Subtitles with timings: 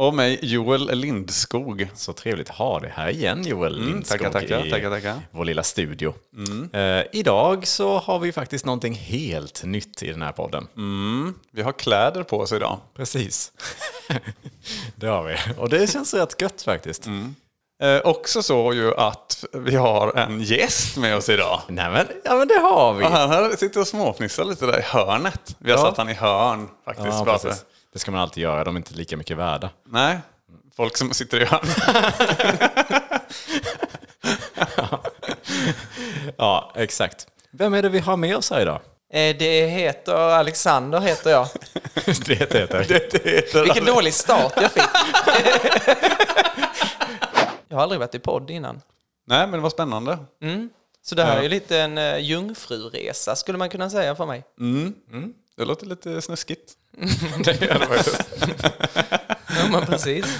[0.00, 1.88] Och mig Joel Lindskog.
[1.94, 5.14] Så trevligt att ha dig här igen Joel Lindskog tackar, tackar, i tackar, tackar.
[5.30, 6.14] vår lilla studio.
[6.72, 10.66] Eh, idag så har vi faktiskt någonting helt nytt i den här podden.
[11.52, 12.78] Vi har kläder på oss idag.
[12.96, 13.52] Precis.
[14.96, 15.36] det har vi.
[15.58, 17.06] Och det känns rätt gött faktiskt.
[17.82, 21.60] Eh, också så ju att vi har en gäst med oss idag.
[21.68, 23.04] Nej men, ja men det har vi.
[23.04, 25.56] Och han här sitter och småfnissar lite där i hörnet.
[25.58, 25.84] Vi har Ja.
[25.84, 27.08] satt han i hörn faktiskt.
[27.08, 27.54] Ja,
[27.92, 29.70] Det ska man alltid göra, de är inte lika mycket värda.
[29.86, 30.18] Nej,
[30.76, 31.66] folk som sitter i hörn.
[36.36, 37.26] Ja, exakt.
[37.50, 38.80] Vem är det vi har med oss här idag?
[39.12, 41.48] Eh, Det heter Alexander, heter jag.
[42.26, 42.84] det heter.
[42.88, 44.82] Det heter Vilken dålig start jag fick.
[47.68, 48.80] jag har aldrig varit i podd innan.
[49.26, 50.18] Nej, men det var spännande.
[51.02, 54.44] Så det här är lite en uh, jungfruresa, skulle man kunna säga för mig.
[55.56, 56.72] Det låter lite snuskigt.
[59.58, 60.38] Ja, men precis.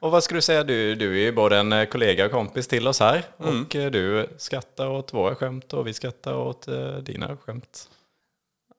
[0.00, 0.64] Och vad ska du säga?
[0.64, 3.24] Du, du är ju både en eh, kollega och kompis till oss här.
[3.36, 7.88] Och eh, du skrattar åt våra skämt och vi skrattar åt eh, dina skämt.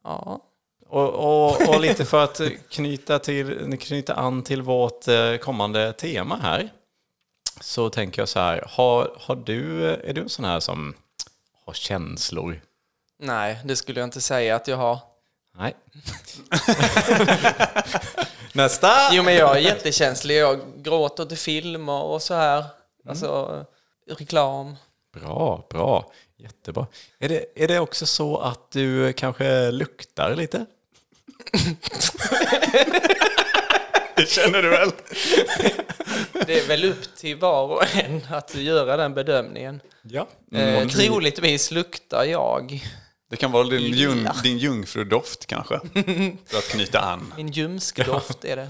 [0.04, 0.44] Ja.
[0.90, 5.06] Och, och, och lite för att knyta, till, knyta an till vårt
[5.42, 6.70] kommande tema här.
[7.62, 10.94] Så tänker jag så här, har, har du, är du en sån här som
[11.66, 12.62] har känslor?
[13.20, 15.00] Nej, det skulle jag inte säga att jag har.
[15.58, 15.74] Nej.
[18.54, 18.92] Nästa!
[19.12, 20.38] Jo, men jag är jättekänslig.
[20.38, 22.66] Jag gråter till filmer och så här.
[23.10, 23.66] Alltså,
[24.10, 24.76] reklam.
[25.14, 26.12] Bra, bra.
[26.38, 26.88] Jättebra.
[27.20, 30.66] Är det, är det också så att du kanske luktar lite?
[34.16, 34.92] Det känner du väl?
[36.46, 39.82] Det är väl upp till var och en att göra den bedömningen.
[40.02, 40.28] Ja.
[40.52, 42.84] Eh, troligtvis luktar jag.
[43.30, 44.36] Det kan vara din, jung, Illa.
[44.44, 45.80] din jungfrudoft kanske.
[46.46, 47.34] För att knyta an.
[47.38, 48.70] Min ljumskdoft är det.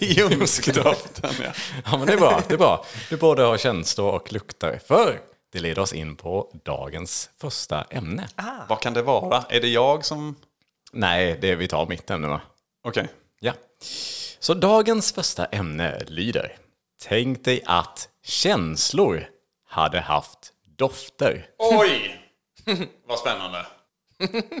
[0.04, 1.52] Ljumskdoften, ja.
[1.84, 2.42] Ja, men det är bra.
[2.48, 2.84] Det är bra.
[3.10, 4.80] Du både har känslor och luktar.
[4.86, 5.20] För
[5.52, 8.28] det leder oss in på dagens första ämne.
[8.68, 9.44] Vad kan det vara?
[9.48, 10.36] Är det jag som...
[10.92, 12.40] Nej, det är vi tar mitt ämne va?
[12.84, 13.08] Okej.
[13.40, 13.52] Ja.
[14.38, 16.56] Så dagens första ämne lyder.
[17.02, 19.28] Tänk dig att känslor
[19.68, 21.46] hade haft dofter.
[21.58, 22.20] Oj!
[23.06, 23.66] Vad spännande.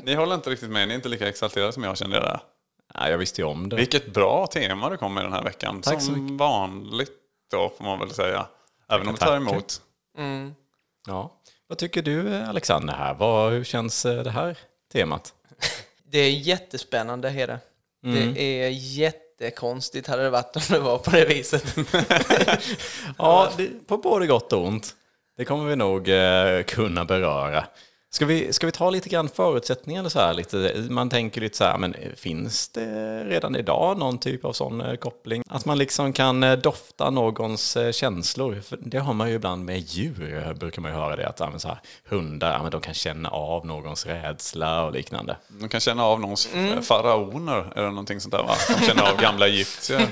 [0.02, 2.40] Ni håller inte riktigt med, ni är inte lika exalterade som jag kände det.
[2.94, 3.76] Ja, jag visste ju om det.
[3.76, 5.80] Vilket bra tema du kom med den här veckan.
[5.82, 7.12] Tack så som vanligt
[7.50, 8.46] då, får man väl säga.
[8.88, 9.80] Även om det tar emot.
[11.06, 11.40] Ja.
[11.66, 13.14] Vad tycker du Alexander här?
[13.14, 14.58] Vad, hur känns eh, det här
[14.92, 15.34] temat?
[16.06, 17.58] Det är jättespännande, är det.
[18.34, 21.74] Det är jättekonstigt hade det varit om det var på det viset.
[23.18, 24.94] Ja, det, på både gott och ont.
[25.36, 27.66] Det kommer vi nog eh, kunna beröra.
[28.14, 30.08] Ska vi, ska vi ta lite grann förutsättningar?
[30.08, 34.44] Så här, lite, man tänker lite så här, men finns det redan idag någon typ
[34.44, 35.42] av sån eh, koppling?
[35.48, 38.60] Att man liksom kan eh, dofta någons eh, känslor.
[38.60, 41.28] För det har man ju ibland med djur, brukar man ju höra det.
[41.28, 44.92] Att ja, men så här, hundar, ja, men de kan känna av någons rädsla och
[44.92, 45.36] liknande.
[45.48, 46.48] De kan känna av någons
[46.82, 48.54] faraoner, eller någonting sånt där va?
[48.78, 50.08] De känner av gamla egyptier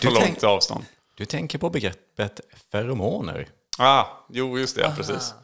[0.06, 0.84] på långt avstånd.
[1.14, 2.40] Du tänker på begreppet
[2.72, 3.48] feromoner.
[3.78, 5.34] Ah, jo, just det, ja, precis.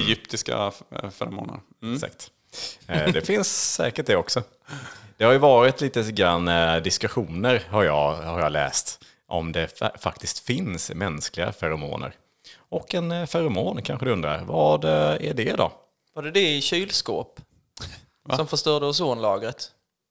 [0.00, 1.60] Egyptiska f- feromoner.
[1.82, 1.94] Mm.
[1.94, 2.30] Exakt.
[2.86, 4.42] Eh, Det finns säkert det också.
[5.16, 9.80] Det har ju varit lite grann eh, diskussioner, har jag, har jag läst, om det
[9.80, 12.14] fa- faktiskt finns mänskliga feromoner.
[12.68, 14.90] Och en eh, feromon kanske du undrar, vad eh,
[15.30, 15.72] är det då?
[16.14, 17.40] Var det det i kylskåp?
[18.36, 19.70] Som förstörde ozonlagret?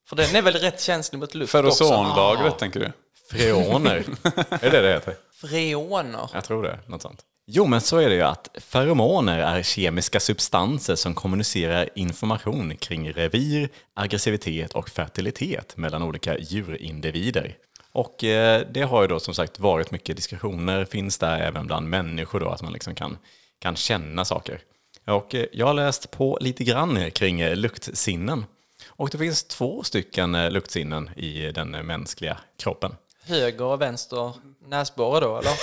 [0.09, 1.83] För den är väl rätt känslig mot luft För också?
[1.83, 2.91] ozonlagret, tänker du?
[3.31, 3.95] Freoner,
[4.49, 5.15] är det det heter?
[5.33, 6.29] Freoner.
[6.33, 7.21] Jag tror det, något sånt.
[7.53, 13.13] Jo, men så är det ju att feromoner är kemiska substanser som kommunicerar information kring
[13.13, 17.55] revir, aggressivitet och fertilitet mellan olika djurindivider.
[17.91, 21.89] Och eh, det har ju då som sagt varit mycket diskussioner, finns där även bland
[21.89, 23.17] människor då, att man liksom kan,
[23.59, 24.61] kan känna saker.
[25.05, 28.45] Och eh, jag har läst på lite grann kring eh, luktsinnen.
[28.87, 32.95] Och det finns två stycken eh, luktsinnen i den mänskliga kroppen.
[33.31, 34.33] Höger och vänster
[34.67, 35.53] näsborre då, eller?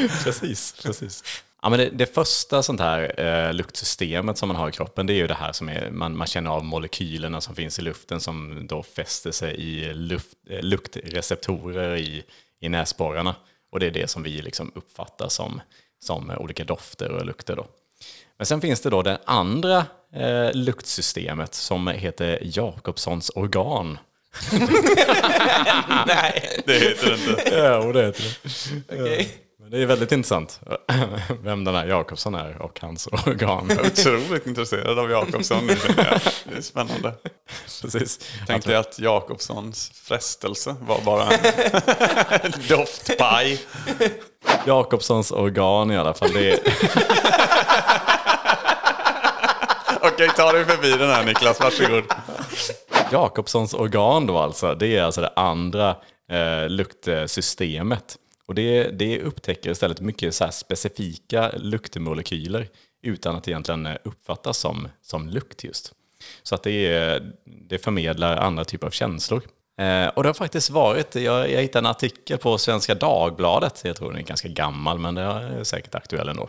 [0.24, 1.24] precis, precis.
[1.62, 5.12] Ja, men det, det första sånt här eh, luktsystemet som man har i kroppen, det
[5.12, 8.20] är ju det här som är, man, man känner av molekylerna som finns i luften
[8.20, 12.24] som då fäster sig i luft, eh, luktreceptorer i,
[12.60, 13.34] i näsborrarna.
[13.72, 15.60] Och det är det som vi liksom uppfattar som
[16.00, 17.56] som olika dofter och lukter.
[17.56, 17.66] Då.
[18.36, 23.98] Men sen finns det då det andra eh, luktsystemet som heter Jakobssons organ.
[26.06, 27.54] Nej, Det heter det inte.
[27.56, 29.02] Ja, det heter det.
[29.02, 29.28] okej.
[29.60, 30.60] Men det är väldigt intressant
[31.42, 33.66] vem den här Jakobsson är och hans organ.
[33.68, 36.20] Jag är otroligt intresserad av Jakobsson nu jag.
[36.44, 37.14] Det är spännande.
[37.82, 38.20] Precis.
[38.46, 41.30] Tänk dig att Jakobssons frestelse var bara
[42.42, 43.60] en doftpaj.
[44.66, 46.32] Jakobssons organ i alla fall.
[46.32, 46.58] Det är,
[50.02, 52.04] Okej, ta dig förbi den här Niklas, varsågod.
[53.12, 55.96] Jakobssons organ då alltså, det är alltså det andra
[56.30, 58.16] eh, luktsystemet.
[58.46, 62.68] Och det, det upptäcker istället mycket så här specifika luktmolekyler
[63.02, 65.92] utan att egentligen eh, uppfattas som, som lukt just.
[66.42, 69.42] Så att det, är, det förmedlar andra typer av känslor.
[69.80, 73.96] Eh, och det har faktiskt varit, jag, jag hittade en artikel på Svenska Dagbladet, jag
[73.96, 76.48] tror den är ganska gammal men den är säkert aktuell ändå.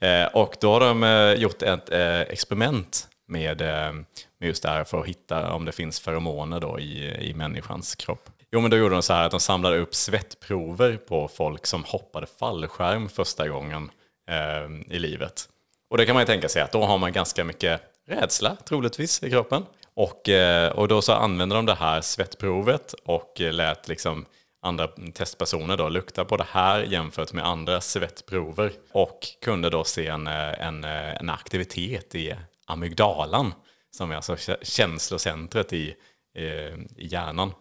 [0.00, 3.92] Eh, och då har de eh, gjort ett eh, experiment med, eh,
[4.38, 7.34] men med just det här för att hitta om det finns feromoner då i, i
[7.34, 8.30] människans kropp.
[8.52, 11.84] Jo, men då gjorde de så här att de samlade upp svettprover på folk som
[11.84, 13.90] hoppade fallskärm första gången
[14.30, 15.48] eh, i livet.
[15.90, 19.22] Och det kan man ju tänka sig att då har man ganska mycket rädsla troligtvis
[19.22, 19.62] i kroppen.
[19.94, 24.26] Och, eh, och då så använde de det här svettprovet och lät liksom
[24.62, 30.06] andra testpersoner då lukta på det här jämfört med andra svettprover och kunde då se
[30.06, 32.34] en, eh, en, eh, en aktivitet i
[32.66, 33.52] amygdalan
[33.96, 35.94] som är alltså kä- känslocentret i,
[36.34, 37.52] eh, i hjärnan.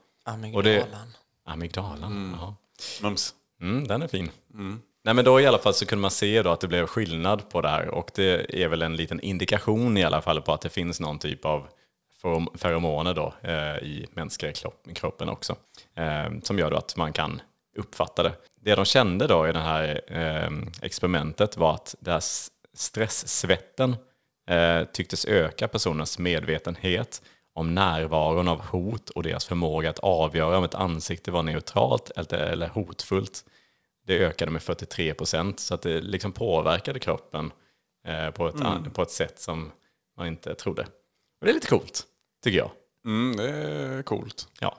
[0.56, 1.08] Och det- Amygdalan.
[1.46, 2.56] Amygdalan, ja.
[3.02, 3.34] Mums.
[3.62, 4.30] Mm, den är fin.
[5.04, 7.50] Nej, men då i alla fall så kunde man se då att det blev skillnad
[7.50, 10.62] på det här och det är väl en liten indikation i alla fall på att
[10.62, 11.68] det finns någon typ av
[12.24, 14.54] ferom- feromoner då eh, i mänskliga
[14.96, 15.56] kroppen också
[15.96, 17.42] eh, som gör då att man kan
[17.78, 18.34] uppfatta det.
[18.62, 20.52] Det de kände då i det här eh,
[20.82, 22.24] experimentet var att det här
[22.74, 23.96] stresssvetten
[24.50, 27.22] eh, tycktes öka personens medvetenhet
[27.54, 32.68] om närvaron av hot och deras förmåga att avgöra om ett ansikte var neutralt eller,
[32.68, 33.44] hotfullt.
[34.08, 37.52] Det ökade med 43 procent så att det liksom påverkade kroppen
[38.08, 39.72] eh, på, ett, an- på ett sätt som
[40.18, 40.82] man inte trodde.
[40.82, 42.04] Och det är lite coolt,
[42.44, 42.72] tycker jag.
[43.06, 44.48] Mm, det är coolt.
[44.60, 44.78] Ja.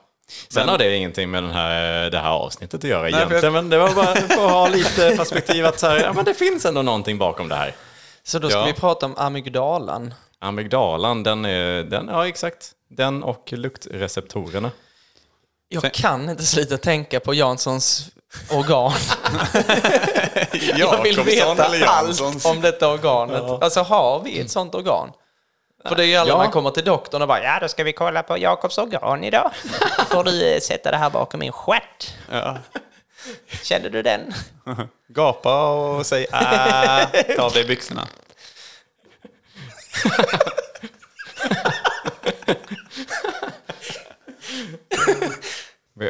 [0.49, 3.43] Sen Men- har det ingenting med den här, det här avsnittet att göra för egentligen,
[3.43, 6.25] jag- men det var bara för att ha lite perspektiv att så här, ja, men
[6.25, 7.75] det finns ändå någonting bakom det här.
[8.27, 8.65] Så då ska Ja.
[8.65, 10.13] vi prata om amygdalan.
[10.39, 14.71] Amygdalan, den är, den, ja exakt, den och luktreceptorerna.
[15.69, 18.09] Jag kan inte sluta tänka på Janssons
[18.51, 18.91] organ.
[20.77, 23.63] jag vill veta allt om detta organet.
[23.63, 25.11] Alltså har vi ett sånt organ?
[25.87, 26.37] För det är ju alla Ja.
[26.37, 29.51] man kommer till doktorn och bara ja då ska vi kolla på Jakobs organ idag.
[30.09, 32.13] Får du sätta det här bakom min stjärt.
[32.31, 32.57] Ja.
[33.63, 34.33] Kände du den?
[35.07, 38.07] Gapa och säg äh, ta av dig byxorna.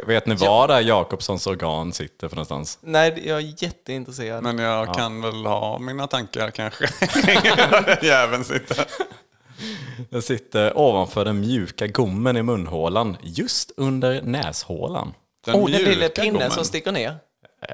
[0.06, 2.78] Vet- ni var där Jakobssons organ sitter för någonstans?
[2.82, 4.42] Nej, jag är jätteintresserad.
[4.42, 6.86] Men jag kan väl ha mina tankar kanske.
[7.70, 8.86] Var den jäveln sitter.
[10.10, 15.14] Den sitter ovanför den mjuka gommen i munhålan, just under näshålan.
[15.52, 16.50] Den oh, den lilla pinnen gommen.
[16.50, 17.16] som sticker ner.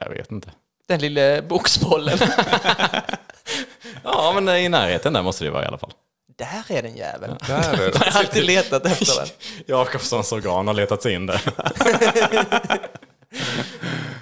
[0.00, 0.50] Jag vet inte.
[0.88, 2.18] Den lilla boxbollen.
[4.04, 5.92] Ja, men i närheten där måste det vara i alla fall.
[6.36, 7.36] Där är den jäveln.
[7.46, 9.28] Där är Jag har alltid letat efter den.
[9.66, 11.40] Jakobssons organ har letat sig in där.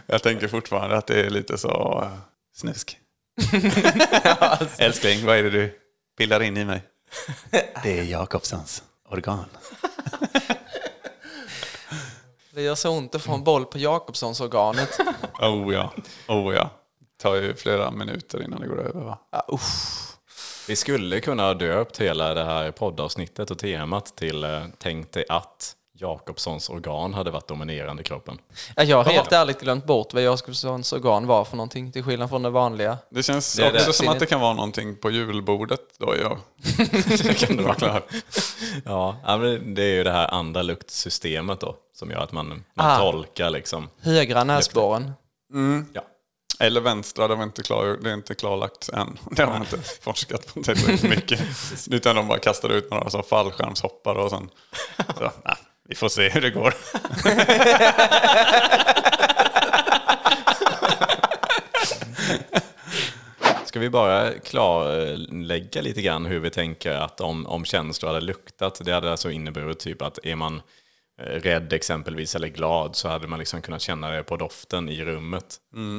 [0.06, 2.18] Jag tänker fortfarande att det är lite så uh,
[2.56, 2.98] snusk.
[4.78, 5.78] Älskling, vad är det du
[6.18, 6.82] pillar in i mig?
[7.82, 9.44] Det är Jakobssons organ.
[12.54, 14.98] Det gör så ont att få en boll på Jakobssons organet.
[15.40, 15.92] Oh ja,
[16.28, 16.70] oh ja.
[17.00, 19.18] Det tar ju flera minuter innan det går över va?
[19.30, 20.12] Ja, usch.
[20.68, 25.24] Vi skulle kunna ha döpt hela det här poddavsnittet och temat till eh, Tänk dig
[25.28, 28.38] att Jakobssons organ hade varit dominerande i kroppen.
[28.76, 32.28] Ja, jag har helt ärligt glömt bort vad Jakobssons organ var för någonting, till skillnad
[32.28, 32.98] från det vanliga.
[33.10, 33.92] Det känns Det också det.
[33.92, 36.14] som att det kan vara någonting på julbordet då.
[36.22, 36.38] Ja.
[37.22, 37.74] Det kan det vara.
[37.74, 38.02] Klar.
[38.84, 39.16] Ja,
[39.64, 42.98] det är ju det här andra luktsystemet då som gör att man, man Ah.
[42.98, 43.88] tolkar liksom.
[44.00, 45.12] Högra näsborren.
[45.92, 46.02] Ja.
[46.60, 49.18] Eller vänstra, det, var inte klar, det är inte klarlagt än.
[49.30, 51.40] Det har man inte forskat på tillräckligt mycket.
[51.90, 54.50] Utan de bara kastade ut några fallskärmshoppare och sen...
[55.18, 55.56] Så, nej,
[55.88, 56.74] vi får se hur det går.
[63.64, 68.80] Ska vi bara klarlägga lite grann hur vi tänker att om, om känslor hade luktat,
[68.84, 70.62] det hade alltså inneburit typ att är man
[71.20, 75.04] eh, rädd exempelvis eller glad så hade man liksom kunnat känna det på doften i
[75.04, 75.56] rummet.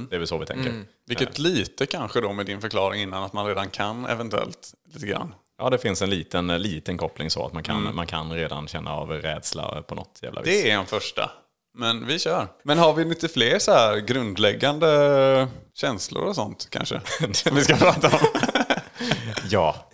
[0.10, 0.72] Det är väl så vi tänker.
[1.08, 5.34] Vilket lite kanske då med din förklaring innan att man redan kan eventuellt lite grann.
[5.58, 8.68] Ja, det finns en liten, eh, liten koppling så att man kan, man kan redan
[8.68, 10.64] känna av rädsla på något jävla vis.
[10.64, 11.32] Det är en första.
[11.78, 12.48] Men vi kör.
[12.64, 17.02] Men har vi lite fler så här grundläggande känslor och sånt kanske?
[17.32, 18.20] Som vi ska prata om.
[19.50, 19.90] Ja,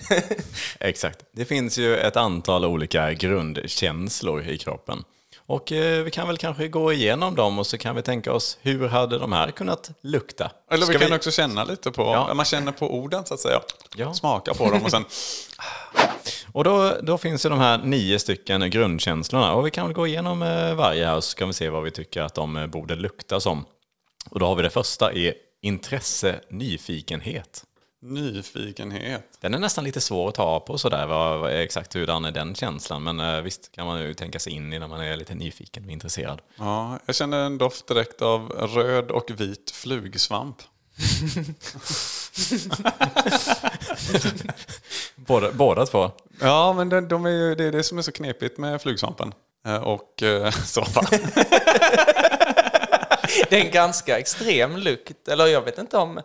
[0.79, 1.19] exakt.
[1.33, 5.03] Det finns ju ett antal olika grundkänslor i kroppen.
[5.49, 8.57] Och eh, vi kan väl kanske gå igenom dem och så kan vi tänka oss
[8.61, 10.51] hur hade de här kunnat lukta?
[10.71, 12.33] Eller vi Ska kan också känna lite på, Ja.
[12.33, 13.59] man känner på orden så att säga.
[13.95, 14.13] Ja.
[14.13, 15.05] Smaka på dem och sen,
[16.51, 20.07] Och då, då finns ju de här nio stycken grundkänslorna och vi kan väl gå
[20.07, 22.95] igenom eh, varje här så kan vi se vad vi tycker att de eh, borde
[22.95, 23.65] lukta som.
[24.29, 27.63] Och då har vi det första är intresse, nyfikenhet.
[28.01, 29.23] Nyfikenhet.
[29.41, 32.55] Den är nästan lite svår att ta på sådär, vad, vad, exakt hurdan är den
[32.55, 33.03] känslan.
[33.03, 35.85] Men eh, visst kan man ju tänka sig in i när man är lite nyfiken
[35.85, 36.41] och intresserad.
[36.55, 40.57] Ja, jag känner en doft direkt av röd och vit flugsvamp.
[45.15, 46.11] Båda, båda två.
[46.41, 49.33] Ja, men de, de är ju, det är det som är så knepigt med flugsvampen.
[49.65, 51.01] Eh, Och eh, så va?
[53.49, 55.27] Det är en ganska extrem lukt.
[55.27, 56.21] Eller jag vet inte om...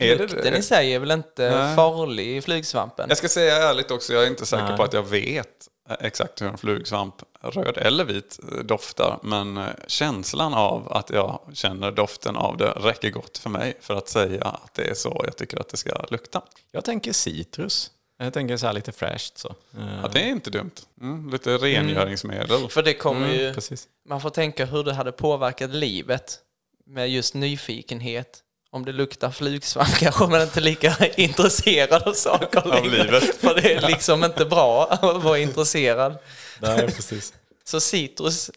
[0.00, 0.58] Lukten det?
[0.58, 1.76] i sig är väl inte Nej.
[1.76, 3.06] farlig i flugsvampen?
[3.08, 4.76] Jag ska säga ärligt också, jag är inte säker Nej.
[4.76, 9.18] på att jag vet eh, exakt hur en flugsvamp, röd eller vit, doftar.
[9.22, 13.94] Men eh, känslan av att jag känner doften av det räcker gott för mig för
[13.94, 16.42] att säga att det är så jag tycker att det ska lukta.
[16.72, 17.90] Jag tänker citrus.
[18.18, 19.48] Jag tänker så här lite fräscht så.
[19.48, 20.70] Eh, Ja, det är inte dumt.
[21.00, 22.68] Mm, lite rengöringsmedel.
[22.68, 23.54] För det kommer ju...
[23.54, 23.88] Precis.
[24.08, 26.38] Man får tänka hur det hade påverkat livet
[26.86, 28.40] med just nyfikenhet.
[28.74, 33.04] Om det luktar flugsvamp kanske man inte är lika intresserad av saker Av längre.
[33.04, 33.36] livet.
[33.40, 36.18] För det är liksom inte bra att vara intresserad.
[36.60, 37.34] Nej, precis.
[37.64, 38.50] Så citrus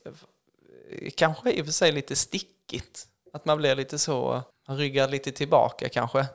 [1.16, 3.08] kanske i och för sig lite stickigt.
[3.34, 6.26] Att man blir lite så, man ryggar lite tillbaka kanske.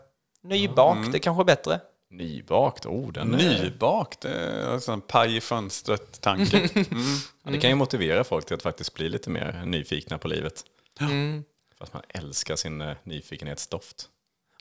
[0.43, 1.81] Nybakt, det är kanske är bättre.
[2.11, 3.63] Nybakt, oh den är...
[3.63, 6.69] Nybakt, det är en paj i fönstret-tanke.
[6.75, 7.17] Mm.
[7.45, 10.65] Ja, det kan ju motivera folk till att faktiskt bli lite mer nyfikna på livet.
[11.01, 11.45] Mm.
[11.83, 14.09] Att man älskar sin eh, nyfikenhetsdoft.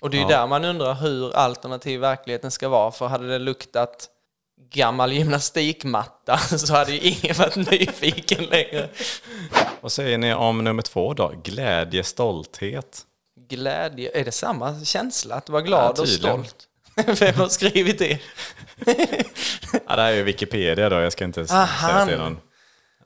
[0.02, 2.92] Och det är ju där man undrar hur alternativ verkligheten ska vara.
[2.92, 4.10] För hade det luktat
[4.70, 8.90] gammal gymnastikmatta så hade ju ingen varit nyfiken längre.
[9.82, 11.34] Vad säger ni om nummer två då?
[11.44, 13.06] Glädje, stolthet.
[13.48, 15.36] Glädje, är det samma känsla?
[15.36, 16.68] Att vara glad Ja, och stolt?
[17.20, 18.20] Vem har skrivit det?
[19.88, 22.06] Ja, det här är ju Wikipedia då, jag ska inte Aha.
[22.06, 22.40] säga är någon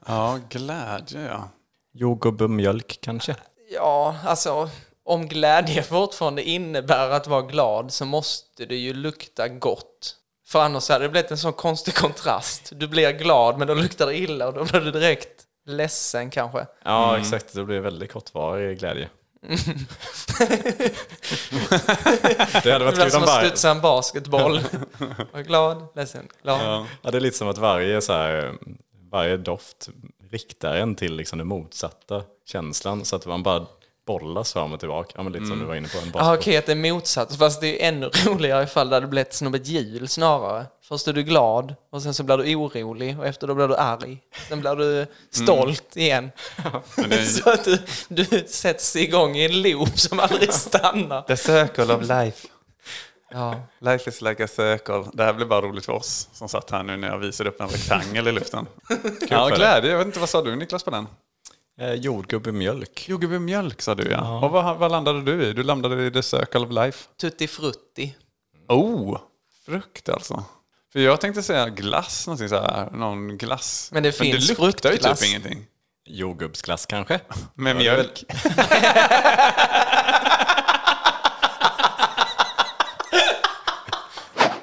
[0.08, 1.50] Ja, glädje ja.
[1.94, 3.36] jordgubb och mjölk kanske.
[3.70, 4.70] Ja, alltså
[5.06, 10.16] om glädje fortfarande innebär att vara glad så måste det ju lukta gott.
[10.48, 12.72] För annars hade det blivit en sån konstig kontrast.
[12.76, 16.68] Du blir glad men då luktar det illa och då blir du direkt ledsen kanske.
[16.84, 17.54] Ja, exakt.
[17.54, 19.10] Det blir väldigt kortvarig glädje.
[22.64, 23.50] det hade Det varit blir kul som om att varje...
[23.50, 24.60] studsa en basketboll.
[25.34, 26.88] Var glad, ledsen, glad.
[27.02, 28.54] Ja, det är lite som att varje, så här,
[29.12, 29.90] varje doft
[30.32, 33.06] riktar en till liksom den motsatta känslan.
[33.06, 33.66] Så att man bara
[34.08, 35.12] bollas fram och tillbaka.
[35.16, 35.98] Ja, men lite som du var inne på.
[35.98, 36.38] En Ja, basketboll.
[36.38, 37.36] okej att det är motsatt.
[37.36, 40.66] Fast det är ännu roligare ifall det hade blivit som ett hjul snarare.
[40.84, 43.76] Först är du glad och sen så blir du orolig och efter då blir du
[43.76, 44.18] arg.
[44.50, 46.32] Sen blir du stolt igen.
[46.98, 51.22] Men det är så att du, du sätts igång i en loop som aldrig stannar.
[51.22, 52.48] The circle of life.
[53.32, 53.56] Ja.
[53.80, 55.04] Life is like a circle.
[55.14, 57.62] Det här blir bara roligt för oss som satt här nu när jag visade upp
[57.62, 58.68] en rektangel i luften.
[59.30, 59.92] ja, för glädje.
[59.92, 61.08] Jag vet inte, vad sa du Niklas på den?
[61.80, 63.10] Eh, jordgubb i mjölk.
[63.10, 64.40] Jordgubb i mjölk sa du ja.
[64.46, 65.54] Och vad, vad landade du i?
[65.54, 67.08] Du landade i the circle of life.
[67.22, 68.16] Tutti frutti.
[68.68, 69.20] Oh,
[69.66, 70.44] frukt alltså.
[70.94, 73.90] För jag tänkte säga glass, någonting så här, någon glass.
[73.94, 75.20] Men det finns det luktar ju fruktglass.
[75.20, 75.66] typ ingenting.
[76.06, 77.20] Jordgubbsglass kanske?
[77.56, 78.24] Med Ja, mjölk.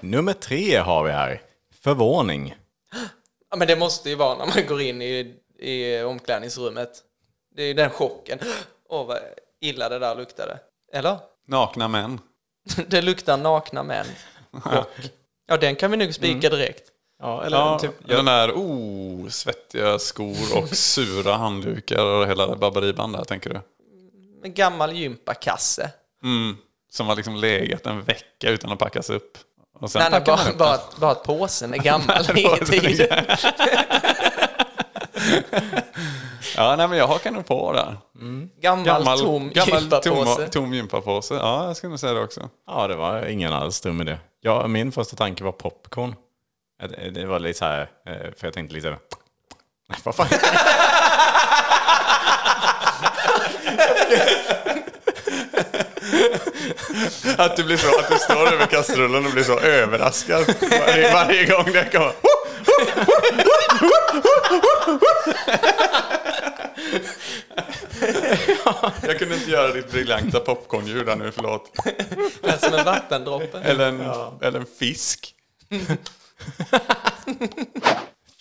[0.01, 1.41] Nummer tre har vi här.
[1.83, 2.55] Förvåning.
[3.51, 7.03] Ja, men det måste ju vara när man går in i, i omklädningsrummet.
[7.57, 8.39] Det är ju den chocken.
[8.89, 9.19] Åh, vad
[9.61, 10.59] illa det där luktade.
[10.93, 11.19] Eller?
[11.49, 12.21] Nakna män.
[12.87, 14.07] Det luktar nakna män.
[14.53, 14.89] Chock.
[15.47, 16.89] Ja, den kan vi nog spika direkt.
[17.19, 23.13] Ja, eller Ja, typ, den där oh, svettiga skor och sura handdukar och hela baberiban
[23.13, 23.61] där, tänker du?
[24.45, 25.91] En gammal gympakasse.
[26.25, 26.57] Mm,
[26.91, 29.39] som har liksom legat en vecka utan att packas upp.
[29.81, 32.19] Och sen Nej, nej, bara, bara, bara att påsen är gammal.
[32.19, 33.07] Påsen är Ingenting.
[36.57, 37.97] Ja, nej men jag hakar nog på där.
[38.61, 40.37] Gammal, Gammal, tom gammal gympapåse.
[40.37, 41.35] tom, tom gympapåse.
[41.35, 42.49] Ja, jag skulle nog säga det också.
[42.67, 44.17] Ja, det var ingen alls dum idé.
[44.41, 46.15] Ja, min första tanke var popcorn.
[46.89, 48.91] Det- Det var lite så här, eh, för jag tänkte lite...
[49.89, 50.27] Nej, vad fan?
[57.39, 60.55] Att du blir så, att du står över kastrullen och blir så överraskad
[60.87, 62.13] varje, varje gång det kommer.
[69.03, 71.71] Jag kunde inte göra ditt briljanta popcornljud där nu, förlåt.
[72.43, 73.59] Det är som en vattendroppe.
[73.61, 74.01] Eller en,
[74.43, 75.35] eller en fisk.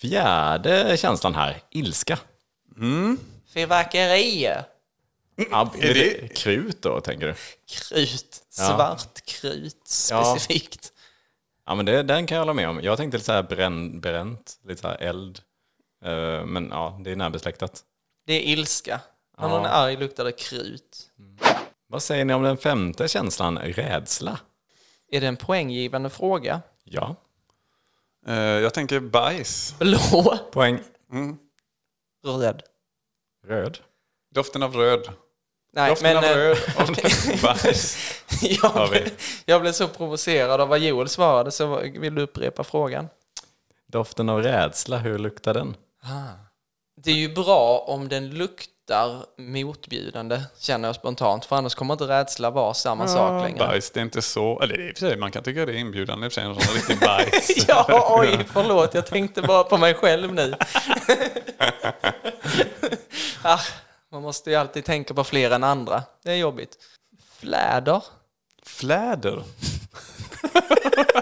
[0.00, 2.18] Fjärde känslan här, ilska.
[3.54, 4.64] Fyrverkerier.
[5.50, 7.34] Ja, Är lite krut då, tänker du?
[7.68, 8.42] Krut.
[8.58, 8.64] Ja.
[8.66, 10.91] Svart krut specifikt.
[11.72, 12.80] Ja, men det, den kan jag hålla med om.
[12.82, 15.40] Jag tänkte lite så här bränn, bränt, lite så här eld.
[16.04, 17.82] Eh, Men ja, det är närbesläktat.
[18.26, 19.00] Det är ilska.
[19.38, 19.50] När Ja.
[19.56, 21.10] någon är arg luktar det krut.
[21.86, 24.40] Vad säger ni om den femte känslan, rädsla?
[25.12, 26.60] Är det en poänggivande fråga?
[26.84, 27.16] Ja,
[28.26, 29.74] Eh, Jag tänker bajs.
[29.78, 29.98] Blå.
[30.52, 30.78] poäng.
[32.24, 32.62] Röd.
[33.46, 33.78] Röd.
[34.34, 35.08] Doften av röd.
[35.74, 36.88] Nej, Doften av eh, röd och
[37.42, 37.96] bajs.
[38.62, 39.10] jag, blev,
[39.46, 43.08] jag blev så provocerad av vad Joel svarade så vill du upprepa frågan?
[43.88, 45.76] Doften av rädsla, hur luktar den?
[46.96, 51.44] Det är ju bra om den luktar motbjudande, känner jag spontant.
[51.44, 53.58] För annars kommer inte rädsla vara samma sak längre.
[53.58, 54.60] Bajs, det är inte så...
[54.60, 56.50] Eller i och för sig, man kan tycka det är inbjudande i och för sig,
[56.50, 57.64] en sån riktig bajs.
[57.68, 58.94] Ja, oj, förlåt.
[58.94, 60.54] Jag tänkte bara på mig själv nu.
[63.42, 63.60] ah,
[64.12, 66.02] man måste ju alltid tänka på fler än andra.
[66.22, 66.76] Det är jobbigt.
[67.38, 68.02] Fläder.
[68.62, 69.42] Fläder?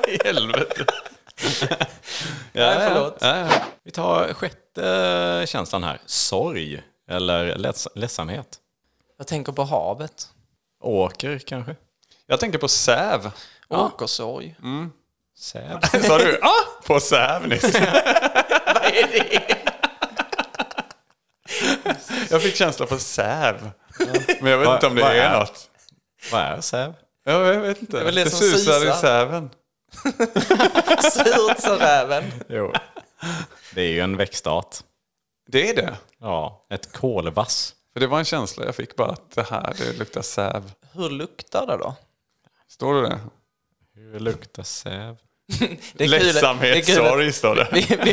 [0.09, 0.85] I helvete.
[2.52, 3.16] Nej, förlåt.
[3.20, 3.49] Ja, ja.
[3.82, 8.59] Vi tar sjätte känslan här, sorg eller leds- ledsamhet.
[9.18, 10.28] Jag tänker på havet.
[10.80, 11.76] Åker kanske?
[12.26, 13.30] Jag tänker på säv.
[13.68, 14.56] Åkersorg.
[15.38, 15.80] Säv?
[16.02, 17.62] Sa du ah, på säv nyss?
[17.62, 19.69] Vad är det?
[22.30, 23.70] Jag fick känsla på säv.
[24.40, 25.68] Men jag vet Vad- inte om det är, är- något.
[26.32, 26.94] Vad är säv?
[27.25, 28.04] Ja, jag vet inte.
[28.04, 29.50] det det som susar i säven.
[31.12, 32.25] Surt sa räven.
[32.49, 32.72] Jo.
[33.74, 34.76] Det är ju en växtart.
[35.48, 35.94] Det är det.
[36.20, 37.74] Ja, ett kolvass.
[37.92, 40.72] För det var en känsla jag fick bara att det här, det luktar säv.
[40.92, 41.94] Hur luktar det då?
[42.68, 43.18] Står det det?
[43.94, 45.16] Hur luktar säv?
[45.59, 47.68] Det det Ledsamhetssorg står det.
[47.72, 48.12] Vi, vi,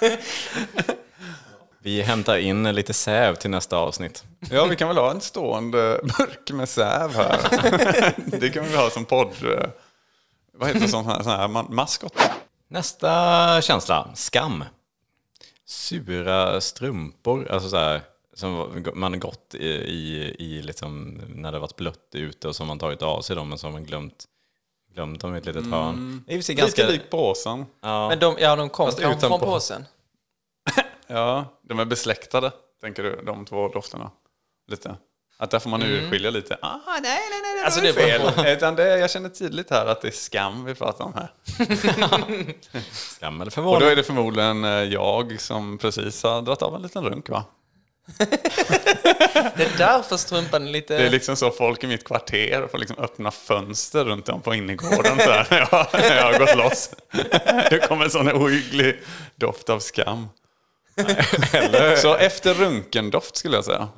[1.82, 4.24] Vi hämtar in lite säv till nästa avsnitt.
[4.50, 8.14] Ja, vi kan väl ha en stående burk med säv här.
[8.40, 9.28] Det kan vi väl ha som podd...
[9.44, 9.68] eh,
[10.52, 12.12] Vad heter sån här, sån här ma- maskot?
[12.68, 14.64] Nästa känsla, skam.
[15.66, 18.00] Sura strumpor, alltså så här,
[18.34, 22.78] som man gått i, i, i liksom, när det varit blött ute och har man
[22.78, 24.24] tagit av sig dem så har man glömt,
[24.98, 26.24] glömt dem i ett litet hörn.
[26.26, 26.82] Det är sig ganska...
[26.82, 27.66] Lite lik påsen.
[27.80, 29.84] ja, men de, ja, de kom Fast kanske utan från på- påsen.
[31.06, 34.10] Ja, de är besläktade, tänker du, de två dofterna.
[34.70, 34.96] Lite.
[35.36, 36.58] Att där får man urskilja lite.
[36.62, 38.46] Ah, nej, nej, nej, det Alltså, var det fel.
[38.56, 41.32] Utan det, jag känner tydligt här att det är skam vi pratar om här.
[42.92, 43.88] skam eller Och då förvåning.
[43.88, 47.44] är det förmodligen eh, jag som precis har dragit av en liten runk, va?
[48.16, 50.98] Det är därför strumpan är lite...
[50.98, 54.54] Det är liksom så folk i mitt kvarter får liksom öppna fönster runt om på
[54.54, 56.90] innergården så här, när, jag, när jag har gått loss.
[57.70, 59.00] Det kommer en sån ohygglig
[59.36, 60.28] doft av skam.
[61.96, 63.88] Så efter runkendoft skulle jag säga.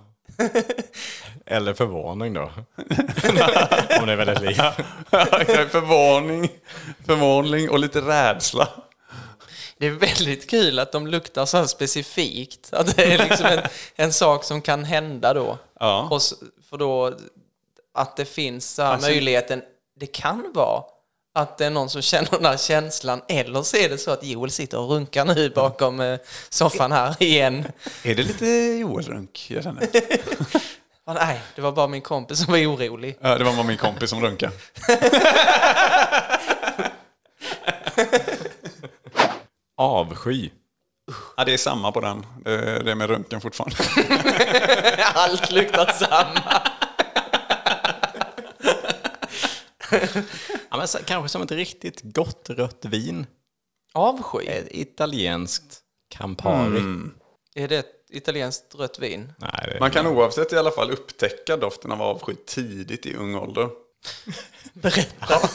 [1.46, 2.42] Eller förvåning då.
[4.01, 4.61] Om det är väldigt likt.
[5.73, 6.49] förvåning,
[7.07, 8.68] förvåning och lite rädsla.
[9.81, 12.73] Det är väldigt kul att de luktar så här specifikt.
[12.73, 13.61] Att det är liksom en,
[13.97, 15.59] en sak som kan hända då.
[15.81, 16.09] Ja.
[16.11, 16.35] Och s-
[16.71, 17.14] för då
[17.95, 19.62] att det finns så Alltså- möjligheten,
[20.01, 20.83] det kan vara
[21.35, 24.25] att det är någon som känner den här känslan eller så är det så att
[24.25, 27.64] Joel sitter och runkar nu bakom eh, soffan här igen.
[28.03, 28.47] Är det lite
[28.81, 29.47] Joel-runk?
[29.51, 29.88] Jag känner.
[31.05, 33.16] Ah, nej, det var bara min kompis som var orolig.
[33.21, 34.53] Ja, det var bara min kompis som runkade.
[39.81, 40.51] Avsky.
[41.37, 42.27] Ja, det är samma på den.
[42.45, 43.77] Det är med runken fortfarande.
[45.14, 46.62] Allt luktar samma.
[50.71, 53.27] Ja, men så, kanske som ett riktigt gott rött vin.
[53.93, 54.47] Avsky.
[54.47, 56.83] Ett italienskt Campari.
[57.55, 59.33] Är det ett italienskt rött vin?
[59.38, 63.35] Nej, det, Man kan oavsett i alla fall upptäcka doften av avsky tidigt i ung
[63.35, 63.69] ålder.
[64.73, 65.41] Berätta.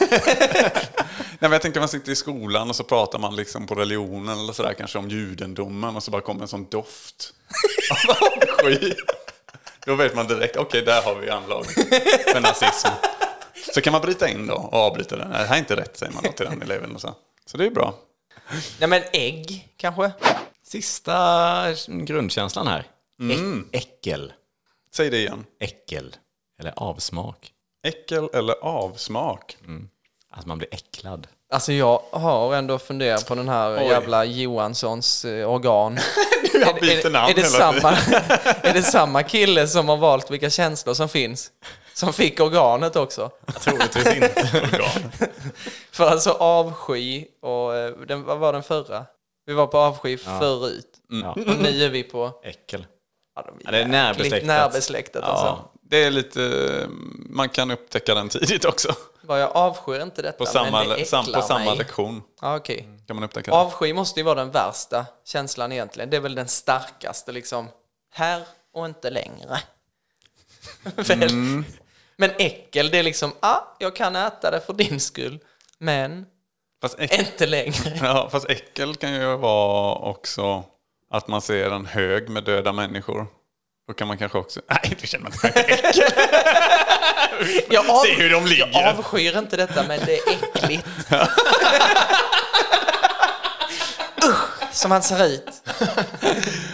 [1.38, 4.38] Nej, men jag tänker man sitter i skolan och så pratar man liksom på religionen
[4.38, 7.32] eller sådär kanske om judendomen och så bara kommer en sån doft
[8.08, 8.16] av
[8.66, 8.94] avsky.
[9.86, 11.66] Då vet man direkt, okej där har vi anlag
[12.32, 12.88] för nazism.
[13.74, 15.28] Så kan man bryta in då och avbryta den.
[15.30, 16.94] Nej, det här är inte rätt säger man då till den eleven.
[16.94, 17.14] Och så.
[17.46, 17.94] så det är bra.
[18.78, 20.12] Nej men ägg kanske?
[20.66, 22.84] Sista grundkänslan här.
[23.20, 23.36] Mm.
[23.72, 24.32] Äck- äckel.
[24.94, 25.44] Säg det igen.
[25.60, 26.16] Äckel.
[26.58, 27.52] Eller avsmak.
[27.86, 29.56] Äckel eller avsmak?
[30.30, 31.26] Att man blir äcklad.
[31.50, 33.84] Alltså jag har ändå funderat på den här Oj.
[33.84, 35.98] jävla Johanssons eh, organ.
[36.60, 37.90] Jag byter namn är, det hela samma,
[38.62, 41.50] är det samma kille som har valt vilka känslor som finns?
[41.94, 43.30] Som fick organet också?
[43.60, 44.48] Troligtvis inte.
[45.92, 49.06] För alltså avsky och eh, den, vad var den förra?
[49.46, 50.92] Vi var på avsky förut.
[51.08, 51.30] Ja.
[51.30, 52.32] Och nu är vi på...
[52.42, 52.86] Äckel.
[53.36, 54.46] Ja, de Ja, det är närbesläktat.
[54.46, 55.58] närbesläktat alltså.
[55.88, 56.86] Det är lite...
[57.16, 58.94] Man kan upptäcka den tidigt också.
[59.22, 61.76] Bara jag avskyr inte detta, På samma, men det sam, äcklar på samma mig.
[61.78, 62.88] lektion Ja, okej.
[63.06, 63.56] kan man upptäcka det.
[63.56, 66.10] Avsky måste ju vara den värsta känslan egentligen.
[66.10, 67.68] Det är väl den starkaste liksom.
[68.12, 69.60] Här och inte längre.
[71.08, 71.64] Mm.
[72.16, 75.38] Men äckel, det är liksom, ah, jag kan äta det för din skull,
[75.78, 76.26] men
[77.10, 77.98] inte längre.
[78.02, 80.64] ja, fast äckel kan ju vara också
[81.10, 83.26] att man ser en hög med döda människor.
[83.88, 84.60] Då kan man kanske också...
[84.68, 86.02] Nej, du känner man inte äckel.
[87.70, 88.70] Jag, av, Se hur de ligger.
[88.72, 90.86] jag avskyr inte detta, men det är äckligt.
[94.24, 95.62] Usch, som han ser ut.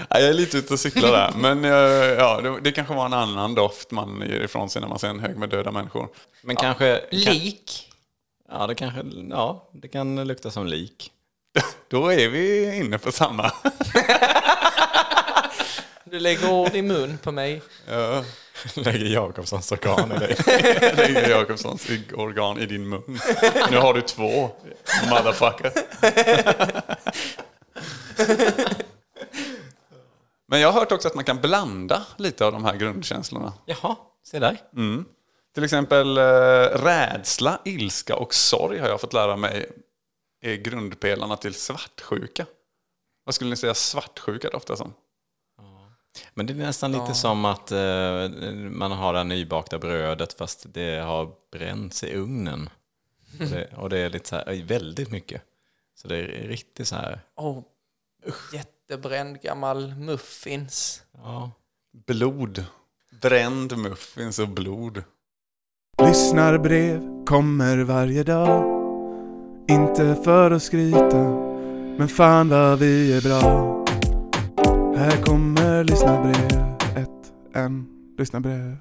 [0.09, 1.33] Ja, jag är lite ute och cyklar där.
[1.37, 1.70] Men eh,
[2.18, 5.09] ja, det, det kanske var en annan doft man ger ifrån sig när man ser
[5.09, 6.09] en hög med döda människor.
[6.42, 6.96] Men kanske...
[7.11, 7.90] Kan, Lik.
[8.53, 9.03] ja, det kanske...
[9.31, 11.11] Ja, det kan lukta som lik.
[11.90, 13.53] Då är vi inne på samma.
[16.12, 17.62] Du lägger ord i mun på mig.
[17.88, 18.25] Ja.
[18.75, 20.37] Lägger Jakobssons organ i dig.
[20.96, 23.18] Lägger Jakobssons organ i din mun.
[23.70, 24.51] Nu har du två,
[25.11, 25.72] motherfucker.
[30.48, 33.53] Men jag har hört också att man kan blanda lite av de här grundkänslorna.
[33.66, 34.61] Jaha, se där.
[35.55, 36.22] Till exempel eh,
[36.85, 39.66] rädsla, ilska och sorg har jag fått lära mig
[40.42, 42.46] är grundpelarna till svartsjuka.
[43.25, 44.94] Vad skulle ni säga svartsjuka doftar som?
[46.35, 48.29] Men det är nästan lite som att eh,
[48.70, 52.70] man har det här nybakta brödet fast det har bränts i ugnen.
[53.40, 55.42] Och det, och det är lite så här, väldigt mycket.
[55.94, 57.62] Så det är riktigt så här, Oh,
[58.53, 61.03] jättebränd gammal muffins.
[61.12, 61.51] ja.
[62.07, 62.64] Blod.
[63.20, 65.05] Bränd muffins och blod.
[66.03, 68.64] Lyssnarbrev kommer varje dag
[69.68, 71.18] Inte för att skryta
[71.98, 73.72] Men fan vad vi är bra
[75.03, 77.87] Här kommer lyssnarbrev Ett, en,
[78.19, 78.77] lyssnarbrev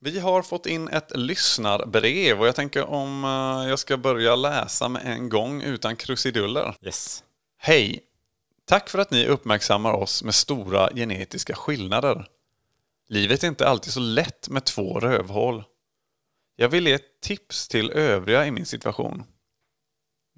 [0.00, 4.88] Vi har fått in ett lyssnarbrev och jag tänker om eh, jag ska börja läsa
[4.88, 6.74] med en gång utan krusiduller.
[6.82, 7.24] Yes.
[7.58, 8.00] Hej!
[8.64, 12.26] Tack för att ni uppmärksammar oss med stora genetiska skillnader.
[13.08, 15.64] Livet är inte alltid så lätt med två rövhål.
[16.56, 19.24] Jag vill ge ett tips till övriga i min situation.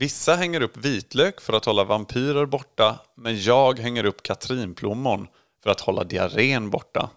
[0.01, 5.27] Vissa hänger upp vitlök för att hålla vampyrer borta, men jag hänger upp katrinplommon
[5.63, 7.11] för att hålla diarrén borta.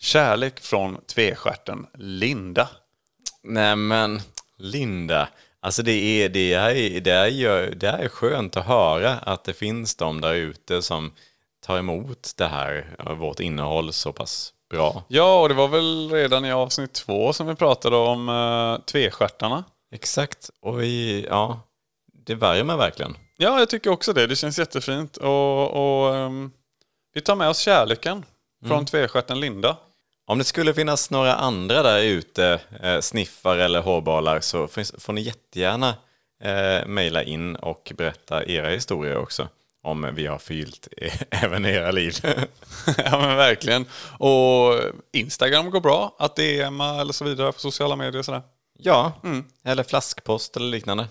[0.00, 2.68] Kärlek från tvestjärten Linda.
[3.42, 4.20] Nej men,
[4.58, 5.28] Linda.
[5.60, 9.96] Alltså det är, det, är, det, är, det är skönt att höra att det finns
[9.96, 11.12] de där ute som
[11.66, 15.04] tar emot det här, eh, vårt innehåll så pass bra.
[15.08, 19.64] Ja, och det var väl redan i avsnitt två som vi pratade om uh, tvestjärtarna.
[19.92, 21.60] Exakt, och vi, ja,
[22.24, 23.16] det värmer verkligen.
[23.36, 24.26] Ja, jag tycker också det.
[24.26, 25.16] Det känns jättefint.
[25.16, 26.50] Och, och ehm,
[27.14, 28.24] vi tar med oss kärleken
[28.66, 29.76] från tvestjärten Linda.
[30.26, 35.12] Om det skulle finnas några andra där ute, eh, sniffar eller hårbalar, så finns, får
[35.12, 35.94] ni jättegärna
[36.42, 39.48] eh, mejla in och berätta era historier också.
[39.82, 40.88] Om vi har fyllt
[41.30, 42.14] även era liv.
[43.04, 43.86] ja, men verkligen.
[44.18, 44.80] Och
[45.12, 46.16] Instagram går bra.
[46.18, 48.42] Att DMa eller så vidare på sociala medier sådär.
[48.78, 49.12] ja,
[49.64, 51.08] eller flaskpost eller liknande.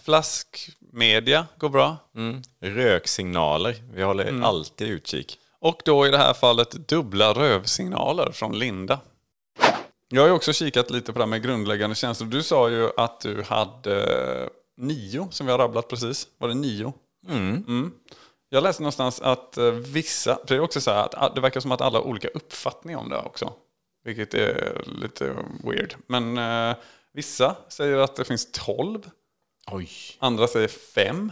[0.93, 1.97] Flaskmedia går bra.
[2.15, 2.41] Mm.
[2.62, 5.39] Röksignaler, vi håller alltid utkik.
[5.60, 8.99] Och då i det här fallet dubbla rövsignaler från Linda.
[10.10, 12.27] Jag har ju också kikat lite på det här med grundläggande känslor.
[12.27, 16.27] Du sa ju att du hade nio som vi har rabblat precis.
[16.38, 16.93] Var det nio?
[17.29, 17.91] Mm.
[18.49, 21.41] Jag läste någonstans att eh, vissa, för det är också så här att ah, det
[21.41, 23.53] verkar som att alla har olika uppfattningar om det också.
[24.03, 25.95] Vilket är lite weird.
[26.08, 26.75] Men eh,
[27.13, 29.10] vissa säger att det finns tolv.
[29.71, 29.89] Oj.
[30.19, 31.32] Andra säger fem.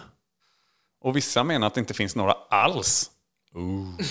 [1.02, 3.12] Och vissa menar att det inte finns några alls.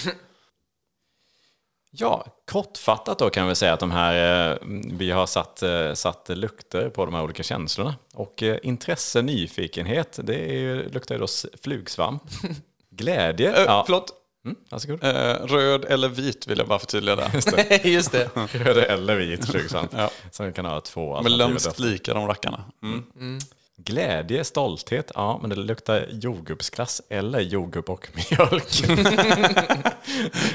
[1.93, 4.57] Ja, kortfattat då kan vi säga att de här, eh,
[4.93, 7.95] vi har satt, eh, satt lukter på de här olika känslorna.
[8.15, 11.27] Och eh, intresse, nyfikenhet, det är, ju- luktar ju då
[11.63, 12.23] flugsvamp.
[12.91, 13.83] Glädje, ja.
[13.87, 14.13] Förlåt,
[14.45, 15.05] Mm, varsågod.
[15.05, 17.87] Eh, röd eller vit vill jag bara förtydliga där.
[17.87, 18.31] Just det.
[18.53, 19.91] Röd eller vit flugsvamp.
[19.97, 20.11] Ja.
[20.31, 22.65] Så vi kan ha två Men alternativa lömskt lika de rackarna.
[22.83, 23.39] Mm.
[23.85, 28.89] Glädje, stolthet, ja men det luktar jordgubbsglass eller jordgubb och mjölk.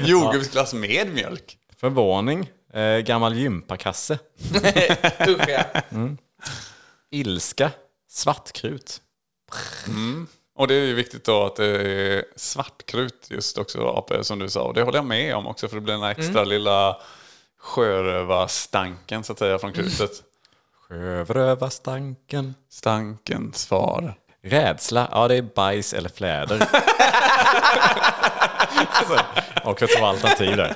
[0.04, 1.58] Jordgubbsglass med mjölk.
[1.76, 4.18] Förvåning, eh, gammal gympakasse.
[5.28, 5.64] Usch ja.
[7.10, 7.70] Ilska,
[8.10, 9.00] svartkrut.
[10.54, 14.48] Och det är ju viktigt då att det är svartkrut just också AP som du
[14.48, 14.62] sa.
[14.62, 16.96] Och det håller jag med om också för det blir den här extra lilla
[17.58, 20.22] sjörövarstanken så att säga från krutet.
[20.88, 22.54] Sjövrövarstanken.
[22.70, 24.14] Stankens svar.
[24.44, 26.68] Rädsla, ja det är bajs eller fläder.
[28.76, 29.24] Alltså,
[29.64, 30.74] och ett alternativ där.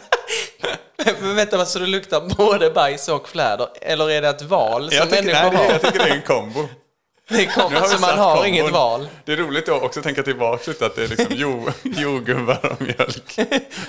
[1.20, 3.66] Men vänta, vad, så det luktar både bajs och fläder?
[3.80, 5.72] Eller är det ett val som Jag tycker, människor nej, har?
[5.72, 6.68] jag tycker det är en kombo.
[7.30, 8.46] Det kommer, har så man har kombon.
[8.46, 9.08] inget val.
[9.24, 12.80] Det är roligt att också tänka tillbaka lite att det är liksom jord, jordgubbar och
[12.82, 13.38] mjölk.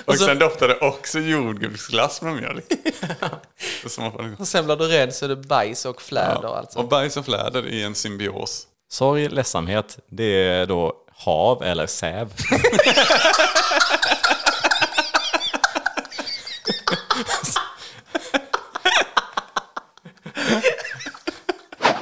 [0.04, 2.64] Och så- sen doftar det också jordgubbsglass med mjölk.
[3.82, 6.78] Liksom, Och sen blir du rädd så är det bajs och fläder alltså.
[6.78, 8.66] Och bajs och fläder i en symbios.
[8.90, 12.32] Sorg, ledsamhet, det är då hav eller säv.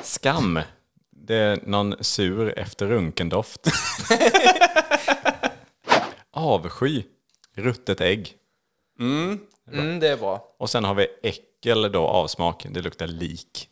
[0.03, 0.61] Skam,
[1.31, 3.61] det är någon sur efter runkendoft.
[6.31, 7.03] Avsky,
[7.57, 8.35] ruttet ägg.
[9.01, 9.39] Mm,
[10.01, 10.55] det är bra.
[10.59, 13.69] Och sen har vi äckel då, avsmak, det luktar lik.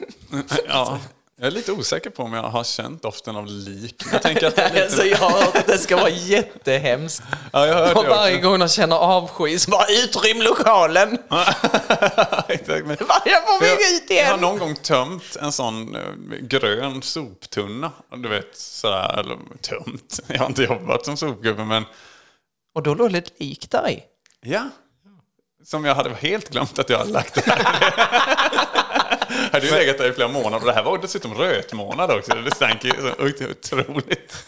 [0.66, 1.00] Ja.
[1.42, 4.02] Jag är lite osäker på om jag har känt doften av lik.
[4.12, 5.08] Jag tänker att Alltså, lite...
[5.08, 7.22] jag har hört att det ska vara jättehemskt.
[7.52, 8.48] Ja, jag hörde Och varje också.
[8.48, 11.08] gång de känner avsky så bara utrym lokalen!
[12.48, 14.40] Exakt, men- Jag får jag, vi ut jag har igen!
[14.40, 16.02] någon gång tömt en sån eh,
[16.40, 17.92] grön soptunna.
[18.16, 20.20] Du vet, sådär, eller tömt.
[20.26, 21.84] Jag har inte jobbat som sopgubbe, men
[22.74, 24.02] Och då låg det ett lik där i.
[24.44, 24.68] ja.
[25.64, 27.66] Som jag hade helt glömt att jag hade lagt där.
[29.52, 30.56] hade ju legat där i flera månader.
[30.58, 32.34] Och det här var dessutom rötmånad också.
[32.34, 34.44] Det stank ju otroligt.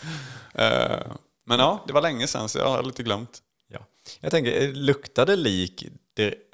[0.55, 0.99] Eh,
[1.47, 3.39] Men ja, det var länge sedan så jag har lite glömt.
[3.73, 3.79] Ja.
[4.21, 5.87] Jag tänker, eh, luktar det lik,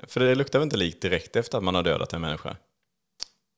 [0.09, 2.57] för det luktar väl inte lik direkt efter att man har dödat en människa?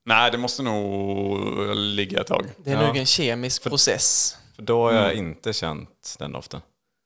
[0.05, 1.39] Nej, det måste nog
[1.77, 2.47] ligga ett tag.
[2.57, 2.87] Det är Ja.
[2.87, 4.37] nog en kemisk process.
[4.57, 6.61] För då har jag inte känt den doften.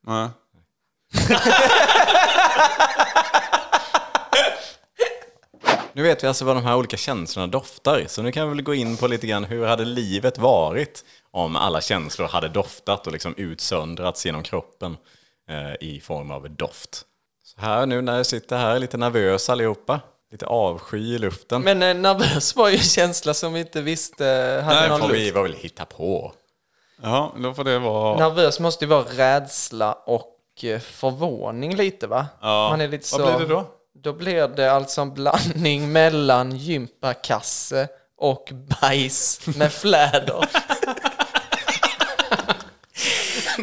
[0.07, 0.29] Nej.
[5.97, 8.63] Nu vet vi alltså vad de här olika känslorna doftar, så nu kan vi väl
[8.63, 13.13] gå in på lite grann hur hade livet varit om alla känslor hade doftat och
[13.13, 14.97] liksom utsöndrats genom kroppen
[15.51, 17.03] eh, i form av doft.
[17.45, 20.01] Så här nu när jag sitter här lite nervös allihopa,
[20.33, 21.63] lite avsky i luften.
[21.63, 24.25] Men eh, nervös var ju en känsla som vi inte visste
[24.65, 25.21] hade Nej, någon får luft.
[25.21, 26.33] vi vad vill hitta på.
[27.03, 28.19] Ja, då får det vara...
[28.19, 32.27] Nervös måste ju vara rädsla och eh, förvåning lite va?
[32.41, 32.69] Ja.
[32.71, 33.23] Man är lite så...
[33.23, 33.67] Vad blir det då?
[34.03, 40.49] Då blir det alltså en blandning mellan gympakasse och bajs med fläder.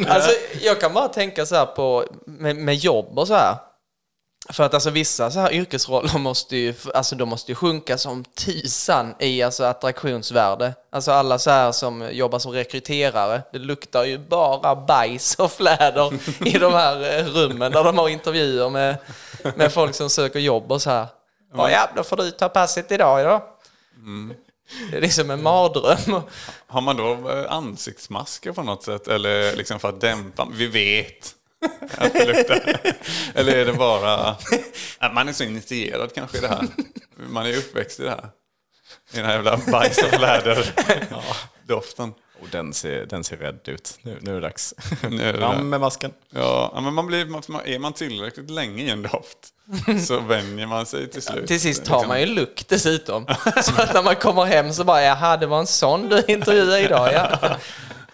[0.08, 0.30] alltså,
[0.62, 3.56] jag kan bara tänka så här på med, med jobb och så här.
[4.48, 8.24] För att alltså vissa så här yrkesroller måste ju, alltså de måste ju sjunka som
[8.24, 10.74] tusan i alltså attraktionsvärde.
[10.90, 16.12] Alltså alla så här som jobbar som rekryterare, det luktar ju bara bajs och fläder
[16.46, 18.96] i de här eh, rummen där de har intervjuer med,
[19.56, 21.06] med folk som söker jobb och så här.
[21.54, 23.48] Ja, ja, då får du ta passet idag då.
[24.90, 26.22] Det är liksom en mardröm.
[26.66, 29.08] Har man då eh, ansiktsmasker på något sätt?
[29.08, 30.48] Eller liksom för att dämpa?
[30.52, 31.34] Vi vet
[31.96, 32.80] att det luktar.
[33.34, 34.36] Eller är det bara...
[35.12, 36.66] Man är så initierad kanske i det här.
[37.16, 38.28] Man är uppväxt i det här.
[39.12, 42.14] I den här jävla bajs och fläder-doften.
[42.42, 43.98] Och den ser, den ser rädd ut.
[44.02, 44.74] Nu, nu är det dags.
[45.10, 46.12] Nu är det Fram med masken.
[46.30, 49.38] Ja, ja, men man blir, man, är man tillräckligt länge i en doft
[50.06, 51.46] så vänjer man sig till slut.
[51.46, 53.26] Till sist tar man ju lukt dessutom.
[53.62, 56.80] Så att när man kommer hem så bara, jaha, det var en sån du intervjuade
[56.80, 57.38] idag, ja.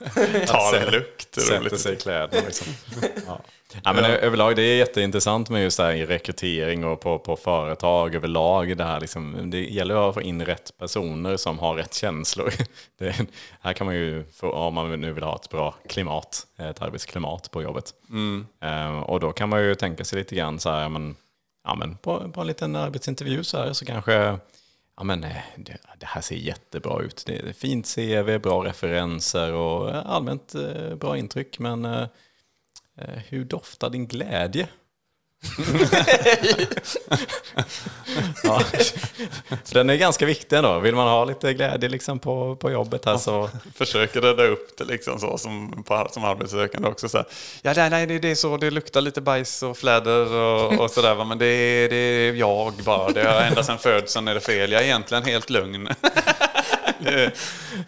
[0.46, 1.40] tar en lukt.
[1.40, 2.72] Sätter sig i kläderna liksom.
[3.26, 3.40] ja.
[3.84, 7.36] Ja, men överlag, det är jätteintressant med just det här i rekrytering och på, på
[7.36, 8.76] företag överlag.
[8.76, 12.52] Det, här liksom, det gäller att få in rätt personer som har rätt känslor.
[12.98, 13.26] Det,
[13.60, 17.50] här kan man ju, få, om man nu vill ha ett bra klimat, ett arbetsklimat
[17.50, 17.94] på jobbet.
[18.62, 21.16] Eh, och då kan man ju tänka sig lite grann så här, men,
[21.64, 24.38] ja, men på, på en liten arbetsintervju så här så kanske
[25.00, 27.22] Ja, men eh, det, det här ser jättebra ut.
[27.26, 31.58] Det är fint CV, bra referenser och eh, allmänt eh, bra intryck.
[31.58, 32.08] Men
[33.28, 34.68] hur doftar din glädje?
[38.44, 38.62] ja.
[39.64, 40.78] Så den är ganska viktig ändå.
[40.78, 43.50] Vill man ha lite glädje liksom på, på jobbet här så...
[43.74, 47.08] Försöker rädda upp det liksom så som, på, som arbetssökande också.
[47.08, 47.26] Så här,
[47.62, 51.24] ja, nej, nej, det, är så, det luktar lite bajs och fläder och, och sådär.
[51.24, 53.10] Men det, är- det är jag bara.
[53.10, 54.72] Det är ända sedan födseln är det fel.
[54.72, 55.84] Jag är egentligen helt lugn.
[56.98, 57.32] det,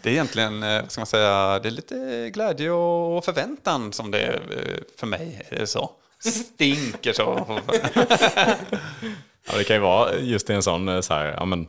[0.03, 4.11] det är egentligen, eh, vad ska man säga, det är lite glädje och förväntan som
[4.11, 5.43] det är eh, för mig.
[5.51, 5.91] Är så?
[6.23, 7.61] Stinker så.
[9.47, 11.67] Ja, det kan ju vara just en sån eh, så här, ja men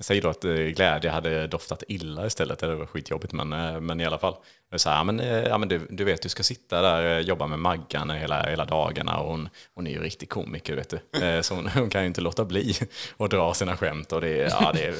[0.00, 4.00] Säg då att eh, glädje hade doftat illa istället, det var skitjobbigt men, eh, men
[4.00, 4.34] i alla fall.
[4.76, 7.46] Så här, ja, men, ja, men du, du vet, du ska sitta där och jobba
[7.46, 10.98] med Maggan hela, hela dagarna och hon, hon är ju riktig komiker vet du.
[11.42, 12.74] Så hon, hon kan ju inte låta bli
[13.16, 14.94] att dra sina skämt och det, ja, det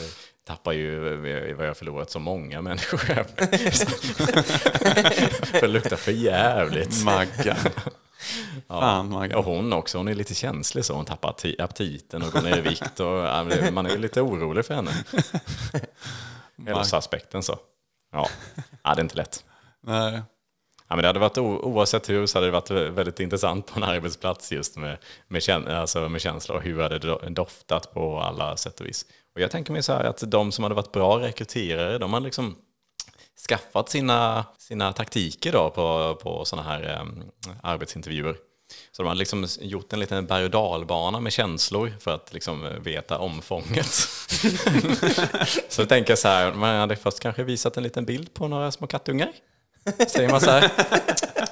[0.47, 0.99] tappar ju
[1.55, 2.99] vad jag förlorat så många människor.
[2.99, 3.27] För
[5.61, 7.05] det luktar för jävligt.
[7.05, 7.57] Maggan.
[8.69, 12.43] Fan, Och hon också, hon är lite känslig så hon tappar apti- aptiten och går
[12.43, 13.01] ner i vikt.
[13.01, 14.91] Och, ja, man är lite orolig för henne.
[16.67, 17.59] Hälsoaspekten så.
[18.13, 18.29] Ja.
[18.83, 19.45] ja, det är inte lätt.
[19.83, 20.23] Nej.
[20.89, 23.85] Ja, men det hade varit, oavsett hur så hade det varit väldigt intressant på en
[23.85, 28.57] arbetsplats just med, med, alltså med känslor och hur hade det do- doftat på alla
[28.57, 29.07] sätt och vis.
[29.35, 32.25] Och jag tänker mig så här att de som hade varit bra rekryterare, de hade
[32.25, 32.57] liksom
[33.49, 37.25] skaffat sina, sina taktiker då på, på sådana här um,
[37.63, 38.37] arbetsintervjuer.
[38.93, 42.69] Så de hade liksom gjort en liten berg och dalbana med känslor för att liksom
[42.81, 43.87] veta omfånget.
[45.69, 48.73] så jag tänker så här, man hade först kanske visat en liten bild på några
[48.73, 49.33] små kattungar.
[50.09, 50.71] Säger man så här,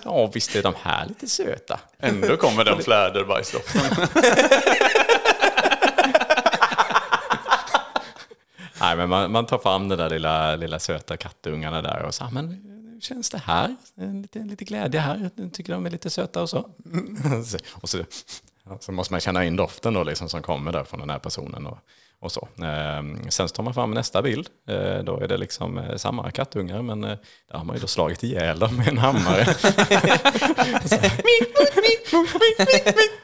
[0.05, 1.81] ja visst är de här lite söta.
[1.99, 3.83] Ändå kommer den fläderbajsdoften.
[8.85, 12.29] Nej, men man, man tar fram de där lilla, lilla söta kattungarna där och så,
[12.33, 13.77] men hur känns det här?
[14.23, 16.59] Lite, lite glädje här, tycker de är lite söta och så.
[17.75, 17.99] Och så,
[18.81, 21.67] så måste man känna in doften då liksom som kommer där från den här personen
[21.67, 21.79] och,
[22.21, 22.49] och så.
[22.63, 26.83] Ehm, sen tar man fram nästa bild, eh, då är det liksom eh, samma kattungar
[26.83, 27.17] men eh,
[27.51, 29.47] där har man ju då slagit ihjäl dem med en hammare.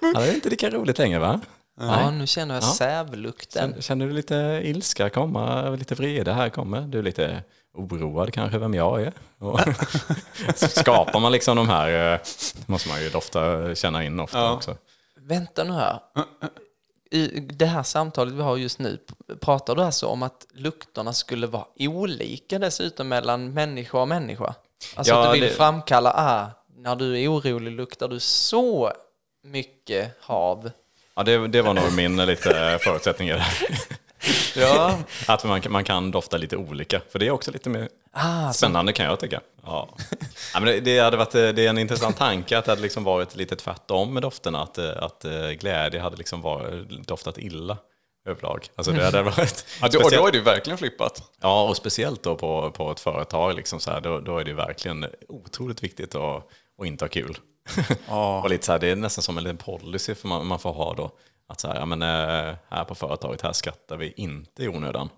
[0.01, 1.41] Ja, det är inte lika roligt längre va?
[1.81, 2.67] Ja, nu känner jag Ja.
[2.67, 3.83] sävlukten.
[3.83, 6.81] Känner, du lite ilska komma, lite vrede här kommer?
[6.81, 7.43] Du är lite
[7.75, 9.13] oroad kanske vem jag är?
[9.39, 9.61] Och
[10.55, 12.21] skapar man liksom de här, eh,
[12.67, 14.53] måste man ju dofta, känna in ofta Ja.
[14.53, 14.77] också.
[15.21, 16.01] Vänta nu här.
[17.11, 18.99] I det här samtalet vi har just nu,
[19.41, 24.55] pratar du alltså om att lukterna skulle vara olika dessutom mellan människa och människa?
[24.97, 28.93] Alltså Ja, att du vill det- framkalla, ah, när du är orolig luktar du så
[29.45, 30.71] mycket hav.
[31.21, 33.29] Ja, det, det var nog min lite förutsättning.
[33.29, 33.79] i det här.
[34.57, 34.99] Ja.
[35.27, 38.59] Att man, man kan dofta lite olika, för det är också lite mer Ah, så,
[38.59, 39.41] spännande kan jag tycka.
[39.63, 39.89] Ja.
[40.55, 42.83] Ja, men det, det, hade varit, eh, det är en intressant tanke att det hade
[42.83, 47.39] liksom varit lite tvärtom med dofterna, att, eh, att eh, glädje hade liksom varit, doftat
[47.39, 47.79] illa
[48.29, 48.67] överlag.
[48.75, 51.23] Alltså det hade varit då, och då är det ju verkligen flippat.
[51.41, 54.53] Ja, och speciellt då på, på ett företag, liksom så här, då, då är det
[54.53, 56.47] verkligen otroligt viktigt att,
[56.81, 57.39] att inte ha kul.
[58.09, 58.43] Ja.
[58.43, 60.73] och lite så här, det är nästan som en liten policy för man, man får
[60.73, 61.11] ha då.
[61.49, 65.09] Att så här, ja, men, eh, här på företaget, här skrattar vi inte i onödan.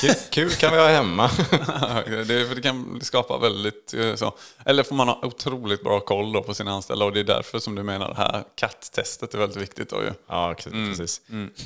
[0.00, 1.30] Kul, kul kan vi ha hemma.
[2.06, 4.34] det, det kan skapa väldigt eh, så.
[4.64, 7.58] Eller får man ha otroligt bra koll då på sina anställda och det är därför
[7.58, 10.10] som du menar det här katttestet är väldigt viktigt då ju.
[10.28, 11.20] ja, precis.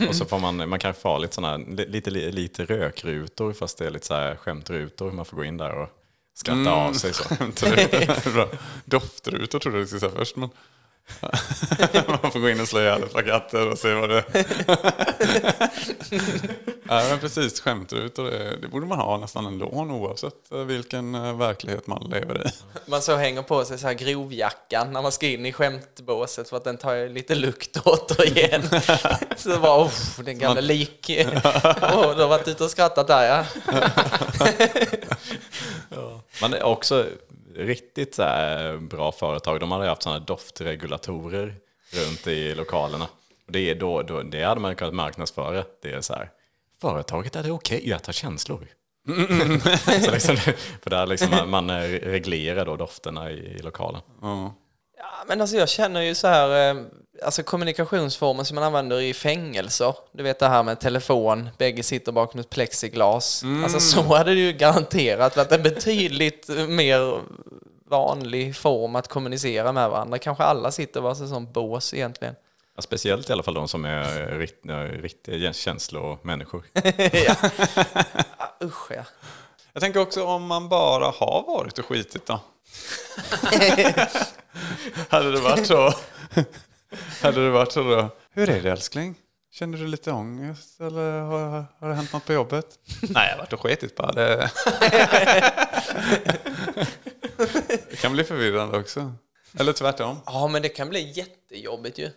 [0.09, 3.79] Och så får man, man kan få ha lite, såna, lite, li- lite rökrutor, fast
[3.79, 5.11] det är lite så här skämtrutor.
[5.13, 5.89] Man får gå in där och
[6.35, 7.15] skratta av sig.
[7.15, 7.25] Så.
[8.85, 10.51] Doftrutor trodde jag du skulle säga först men
[12.23, 14.25] man får gå in och slå ihjäl ett par katter och se vad det
[16.89, 21.37] Ja men precis, skämtrutor det, det borde man ha nästan ändå oavsett eh, vilken eh,
[21.37, 22.51] verklighet man lever i.
[22.91, 26.57] man så hänger på sig så här grovjackan när man ska in i skämtbåset för
[26.57, 28.63] att den tar lite lukt återigen.
[29.37, 29.93] så det var, oh,
[30.25, 31.11] den gamla lik.
[31.11, 33.45] oh, du har varit ute och skrattat där ja.
[36.41, 37.07] Man är också
[37.57, 39.61] riktigt så här bra företag.
[39.61, 41.55] De hade haft sådana doftregulatorer
[41.93, 43.09] runt i lokalerna.
[43.47, 45.65] Och det, är då, då, det hade man kunnat marknadsföra.
[45.83, 46.31] Det är så här,
[46.81, 48.69] företaget är det okej att ha känslor.
[50.05, 50.37] så liksom,
[50.83, 54.01] för där liksom man, man eh, reglerar då dofterna i, i lokalen.
[54.23, 54.55] Ja.
[54.97, 56.83] Ja, men alltså jag känner ju så här, eh,
[57.23, 59.95] alltså kommunikationsformen som man använder i fängelser.
[60.13, 63.45] Du vet det här med telefon, bägge sitter bakom ett plexiglas.
[63.63, 67.21] Alltså så hade det ju garanterat varit en betydligt mer
[67.89, 70.19] vanlig form att kommunicera med varandra.
[70.19, 72.35] Kanske alla sitter var sig som bås egentligen.
[72.77, 74.67] Ja, speciellt i alla fall de som är rikt,
[75.03, 76.65] riktiga känslomänniskor.
[77.13, 77.37] ja.
[78.37, 79.05] ah, usch ja.
[79.73, 82.41] Jag tänker också om man bara har varit och skitit då.
[85.09, 85.95] hade det varit så?
[87.23, 88.09] Hade det varit så då?
[88.31, 89.15] Hur är det älskling?
[89.53, 92.79] Känner du lite ångest eller har, har det hänt något på jobbet?
[93.03, 94.13] Nej, jag har varit och skitit bara.
[94.13, 94.51] Det...
[97.91, 99.13] det kan bli förvirrande också.
[99.59, 100.21] Eller tvärtom.
[100.27, 102.11] Ja, men det kan bli jättejobbigt ju.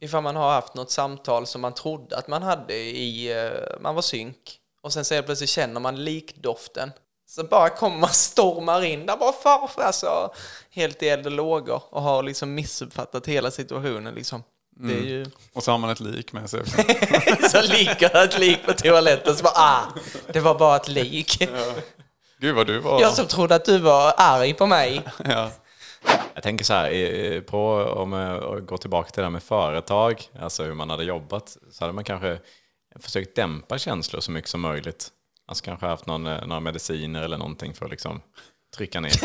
[0.00, 3.94] Ifall man har haft något samtal som man trodde att man hade i, eh, man
[3.94, 4.58] var synk.
[4.82, 6.90] Och sen så plötsligt känner man likdoften.
[7.34, 10.32] Så bara kommer man stormar in där bara farfar alltså
[10.70, 14.42] helt i eld och lågor och har liksom missuppfattat hela situationen liksom.
[14.76, 16.76] Det är ju Och så har man ett lik med sig också.
[17.50, 19.82] så ligger ett lik på toaletten så bara ah,
[20.32, 21.48] det var bara ett lik.
[22.38, 23.00] Gud vad du var...
[23.00, 25.02] Jag som trodde att du var arg på mig.
[25.24, 25.50] Ja.
[26.34, 30.64] Jag tänker så här, på, om jag går tillbaka till det här med företag, alltså
[30.64, 32.38] hur man hade jobbat, så hade man kanske
[33.00, 35.10] försökt dämpa känslor så mycket som möjligt.
[35.52, 38.20] Alltså kanske haft någon, eh, några mediciner eller någonting för att liksom
[38.76, 39.12] trycka ner.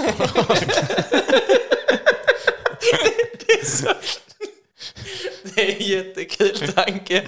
[5.43, 7.27] Det är en jättekul tanke.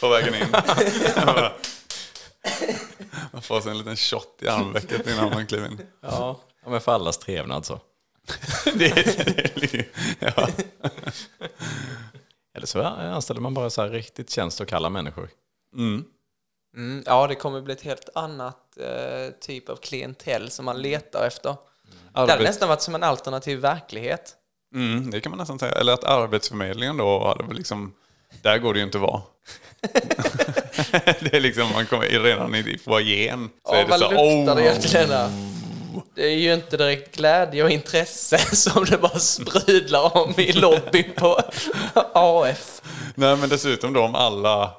[0.00, 0.46] På vägen in.
[3.32, 5.80] man får sig en liten shot i armvecket innan man kliver in.
[6.00, 6.40] Ja.
[6.66, 7.80] Men för allas trevnad så.
[8.74, 9.86] Det är, det
[10.18, 10.48] ja.
[12.54, 15.28] Eller så anställer man bara så här riktigt känslokalla människor.
[15.76, 16.04] Mm,
[17.06, 21.56] ja, det kommer bli ett helt annat eh, typ av klientell som man letar efter.
[22.12, 24.34] Det hade nästan varit som en alternativ verklighet.
[24.74, 25.72] Mm, det kan man nästan säga.
[25.72, 27.94] Eller att Arbetsförmedlingen då hade liksom...
[28.42, 29.22] Där går det ju inte att vara.
[31.20, 33.50] det är liksom, man kommer redan i foajén.
[33.66, 35.30] Så Ja, är det vad så, luktar det oh, egentligen där?
[36.14, 41.12] Det är ju inte direkt glädje och intresse som det bara sprudlar om i lobbyn
[41.16, 41.40] på
[42.12, 42.82] AF.
[43.14, 44.70] Nej men dessutom då om alla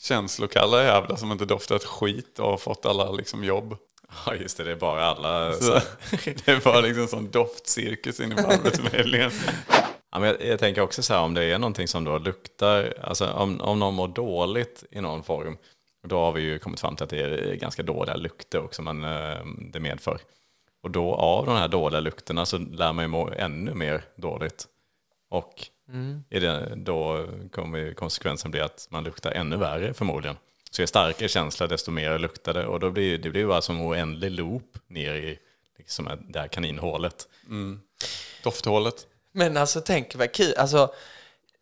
[0.00, 3.76] känslokalla jävlar som inte doftar ett skit och har fått alla liksom jobb.
[4.26, 5.52] Ja, just det, det är bara alla.
[5.52, 5.72] Så,
[6.24, 9.30] det är bara liksom sån doftcirkus inne på Arbetsförmedlingen.
[10.12, 12.94] Ja, men jag, jag tänker också så här, om det är någonting som då luktar,
[13.02, 15.56] alltså om, om någon mår dåligt i någon form,
[16.06, 19.04] då har vi ju kommit fram till att det är ganska dåliga lukter också man,
[19.04, 20.20] eh, det medför.
[20.82, 24.66] Och då av de här dåliga lukterna så lär man ju må ännu mer dåligt.
[25.30, 25.66] Och
[26.30, 30.36] i det, då kommer konsekvensen bli att man luktar ännu värre förmodligen.
[30.70, 33.76] Så ju starkare känsla desto mer luktar det och då blir det blir bara som
[33.76, 35.38] en oändlig loop ner i
[35.78, 37.28] liksom det här kaninhålet.
[38.42, 39.06] Dofthålet.
[39.32, 40.92] Men alltså tänk vad kul, alltså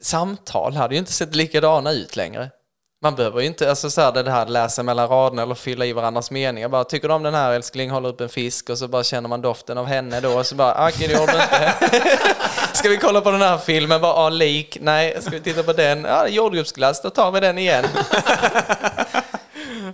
[0.01, 2.51] samtal hade ju inte sett likadana ut längre.
[3.03, 5.92] Man behöver ju inte, alltså så här, det här läsa mellan raderna eller fylla i
[5.92, 6.68] varandras meningar.
[6.68, 9.28] Bara, tycker du om den här älskling, håller upp en fisk och så bara känner
[9.28, 11.74] man doften av henne då och så bara, ah, okej det gjorde du inte.
[12.72, 14.01] Ska vi kolla på den här filmen?
[14.01, 14.78] Bara, ah, lik.
[14.80, 16.05] Nej, ska vi titta på den?
[16.05, 17.84] Ja, ah, jordgubbsglass, då tar vi den igen.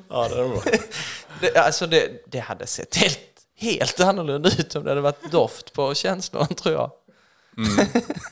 [0.09, 0.61] Ja, det är bra.
[1.40, 3.18] Det, alltså det, det hade sett helt,
[3.59, 6.90] helt annorlunda ut om det hade varit doft på känslorna tror jag.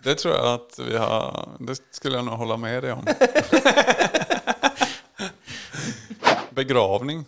[0.03, 3.07] Det tror jag att vi har, det skulle jag nog hålla med dig om.
[6.55, 7.25] Begravning,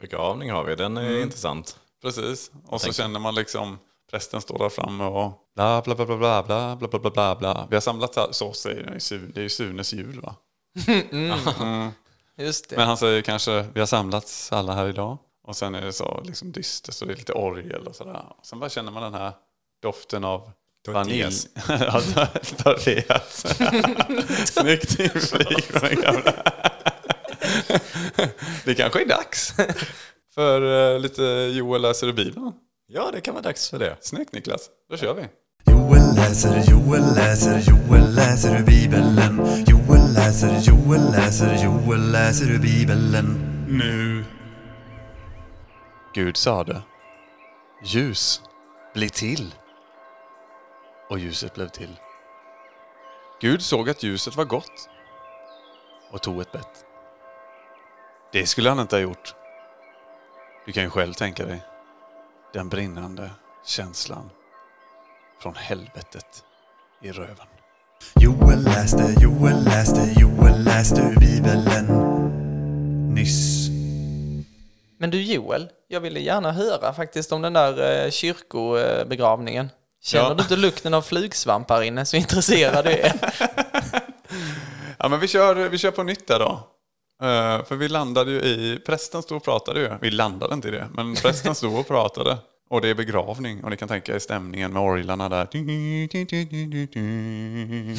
[0.00, 1.76] Begravning har vi, den är intressant.
[2.02, 2.50] precis.
[2.66, 3.78] Och så känner man liksom
[4.10, 7.34] prästen står där framme och bla bla bla bla bla bla bla bla bla bla
[7.36, 7.66] bla.
[7.70, 8.82] Vi har samlat här, så säger
[9.34, 10.34] det, är ju Sunes jul va?
[12.36, 12.76] Just det.
[12.76, 15.18] Men han säger kanske vi har samlats alla här idag.
[15.44, 18.24] Och sen är det så liksom dystert så det är lite orgel och sådär.
[18.38, 19.32] Och sen bara känner man den här
[19.82, 20.50] doften av
[20.88, 21.22] vanilj.
[22.62, 23.46] Tortillas.
[24.52, 26.32] Snyggt inflik från den gamla.
[28.64, 29.54] Det kanske är dags
[30.34, 31.22] för eh, lite
[31.52, 32.52] Joel läser Bibeln.
[32.86, 33.96] Ja, det kan vara dags för det.
[34.00, 35.28] Snyggt Niklas, då kör vi.
[35.72, 39.20] Joel läser, Joel läser, Joel läser ur Bibeln.
[39.66, 43.12] Joel läser, Joel läser, Joel läser ur Bibeln.
[43.68, 44.24] Nu.
[46.14, 46.82] Gud sade,
[47.84, 48.40] ljus,
[48.94, 49.54] bli till.
[51.10, 51.96] Och ljuset blev till.
[53.40, 54.88] Gud såg att ljuset var gott
[56.10, 56.84] och tog ett bett.
[58.32, 59.34] Det skulle han inte ha gjort.
[60.66, 61.62] Du kan ju själv tänka dig
[62.52, 63.30] den brinnande
[63.66, 64.30] känslan
[65.42, 66.44] från helvetet
[67.02, 67.46] i röven.
[68.14, 71.64] Joel läste, Joel läste, Joel läste ur Bibeln.
[73.14, 73.68] Nyss.
[74.98, 79.68] Men du Joel, jag ville gärna höra faktiskt om den där eh, kyrkobegravningen.
[80.02, 80.34] Känner Ja.
[80.34, 83.12] du inte lukten av flugsvamp här inne så intresserad du är?
[84.98, 86.68] Ja, men vi kör, vi kör på nytt där då.
[87.22, 89.88] Eh, för vi landade ju i, prästen stod och pratade ju.
[90.00, 92.38] Vi landade inte i det, men prästen stod och pratade.
[92.70, 95.46] Och det är begravning och ni kan tänka er stämningen med orglarna där.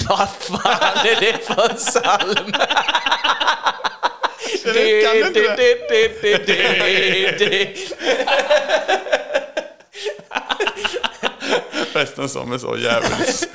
[0.10, 2.52] Vad fan är det för en psalm?
[4.64, 5.48] Kan du inte det.
[11.94, 13.50] Prästen som är så jävligt...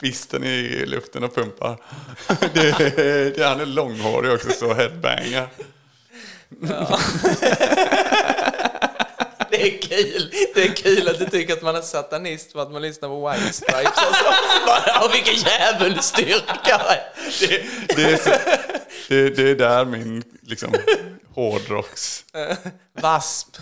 [0.00, 1.76] Fisten i luften och pumpar.
[2.54, 5.48] Det, det, han är långhårig också, så headbangar.
[9.50, 10.32] Det är kul.
[10.54, 13.28] Det är kul att du tycker att man är satanist för att man lyssnar på
[13.30, 14.08] White Stripes.
[14.08, 14.24] Och så.
[14.66, 16.80] Bara, "Åh, vilken djävulsstyrka!
[17.40, 17.62] Det,
[17.96, 18.30] det, är så,
[19.08, 20.74] Det, det är där min liksom,
[21.34, 22.24] hårdrocks...
[23.00, 23.56] Vasp.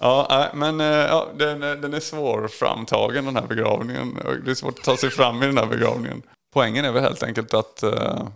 [0.00, 4.18] Ja, men eh, ja, den, är- den är svårframtagen den här begravningen.
[4.44, 6.22] Det är svårt att ta sig fram i den här begravningen.
[6.52, 8.28] Poängen är väl helt enkelt att eh,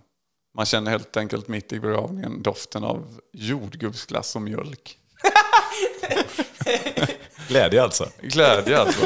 [0.56, 4.98] man känner helt enkelt mitt i begravningen doften av jordgubbsglass och mjölk.
[7.48, 8.08] Glädje alltså.
[8.20, 9.04] Glädje alltså.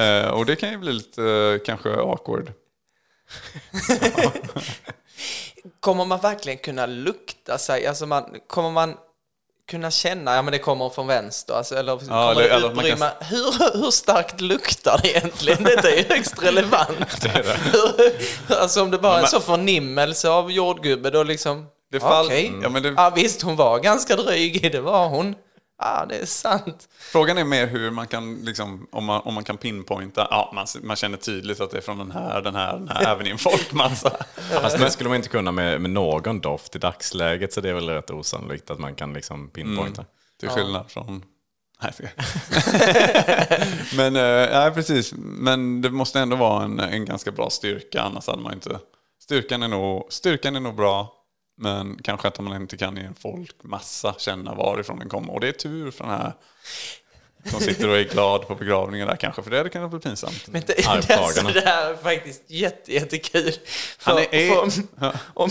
[0.00, 2.52] eh, och det kan ju bli lite eh, kanske awkward.
[5.80, 7.86] Kommer man verkligen kunna lukta sig?
[7.86, 8.96] Alltså man, kommer man
[9.70, 12.84] kunna känna, ja men det kommer från vänster, alltså, eller kommer eller- det man kan-
[12.84, 13.10] utrymma?
[13.20, 15.64] Hur, hur starkt luktar det egentligen?
[15.64, 17.20] Detta är ju högst relevant.
[17.22, 17.78] Det det.
[18.48, 21.66] Hur- alltså om det bara är en så förnimmelse av jordgubbe, då liksom...
[21.92, 22.46] Det fall- Okej.
[22.46, 22.62] Mm.
[22.62, 25.34] Ja, men det- Ja visst, hon var ganska dryg, det var hon.
[25.78, 26.88] Ja, det är sant.
[26.98, 30.66] Frågan är mer hur man kan, liksom, om, man, om man kan pinpointa, ja, man,
[30.82, 33.30] man känner tydligt att det är från den här, den här, den här, även i
[33.30, 34.16] en folkmassa.
[34.50, 37.74] Fast det skulle man inte kunna med, med någon doft i dagsläget så det är
[37.74, 40.04] väl rätt osannolikt att man kan liksom pinpointa.
[40.40, 41.24] Till skillnad från...
[41.82, 41.92] Nej.
[43.96, 45.14] Men, eh, nej, precis.
[45.16, 48.78] Men det måste ändå vara en, en ganska bra styrka, annars hade man inte...
[49.22, 51.12] Styrkan är, nog, styrkan är nog bra,
[51.56, 55.32] men kanske att man inte kan i en folkmassa känna varifrån den kommer.
[55.32, 56.32] Och det är tur för den här
[57.44, 60.48] som sitter och är glad på begravningen där kanske, för det hade kunnat bli pinsamt.
[60.48, 63.52] Men det, alltså, det här är faktiskt jätte, jättekul.
[63.98, 65.50] För, Han är- för, om, om,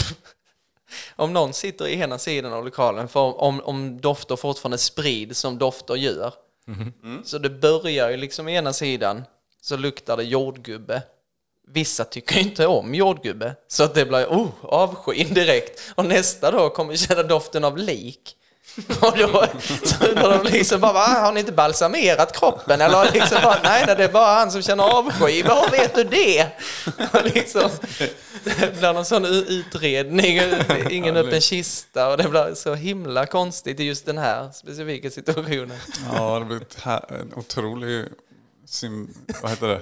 [1.15, 5.57] om någon sitter i ena sidan av lokalen, för om, om dofter fortfarande sprids som
[5.57, 6.33] dofter gör,
[7.23, 9.23] så det börjar ju liksom i ena sidan,
[9.61, 11.01] så luktar det jordgubbe.
[11.67, 15.81] Vissa tycker inte om jordgubbe, så att det blir oh, avskyn direkt.
[15.95, 18.35] Och nästa dag kommer känna doften av lik.
[19.01, 19.45] Och då
[19.83, 22.81] så undrar de liksom bara, "Va, har ni inte balsamerat kroppen?
[22.81, 25.43] Eller liksom bara, nej, nej, det är bara han som känner avsky.
[25.43, 26.47] Var vet du det?
[27.13, 27.69] Och liksom,
[28.43, 30.39] det blir någon sån utredning,
[30.89, 35.77] ingen öppen kista och det blir så himla konstigt i just den här specifika situationen.
[36.13, 36.61] Ja, det blir
[37.19, 38.05] en otrolig
[38.67, 39.81] sim, vad heter det?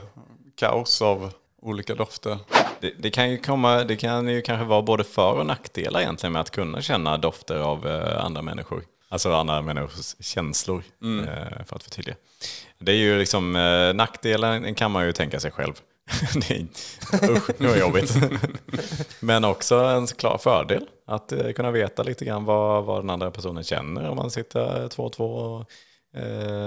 [0.56, 1.32] kaos av
[1.64, 2.38] olika dofter.
[2.80, 6.34] Det, det, kan ju komma, det kan ju kanske vara både för och nackdelar egentligen
[6.34, 8.84] med att kunna känna dofter av eh, andra människor.
[9.10, 12.16] Alltså andra människors känslor, eh, för att förtydliga.
[12.80, 15.74] Det är ju liksom, eh, nackdelen kan man ju tänka sig själv.
[16.50, 16.68] är,
[17.32, 18.16] usch, det var jobbigt.
[19.20, 23.64] Men också en klar fördel att kunna veta lite grann vad, vad den andra personen
[23.64, 25.72] känner om man sitter två och två och,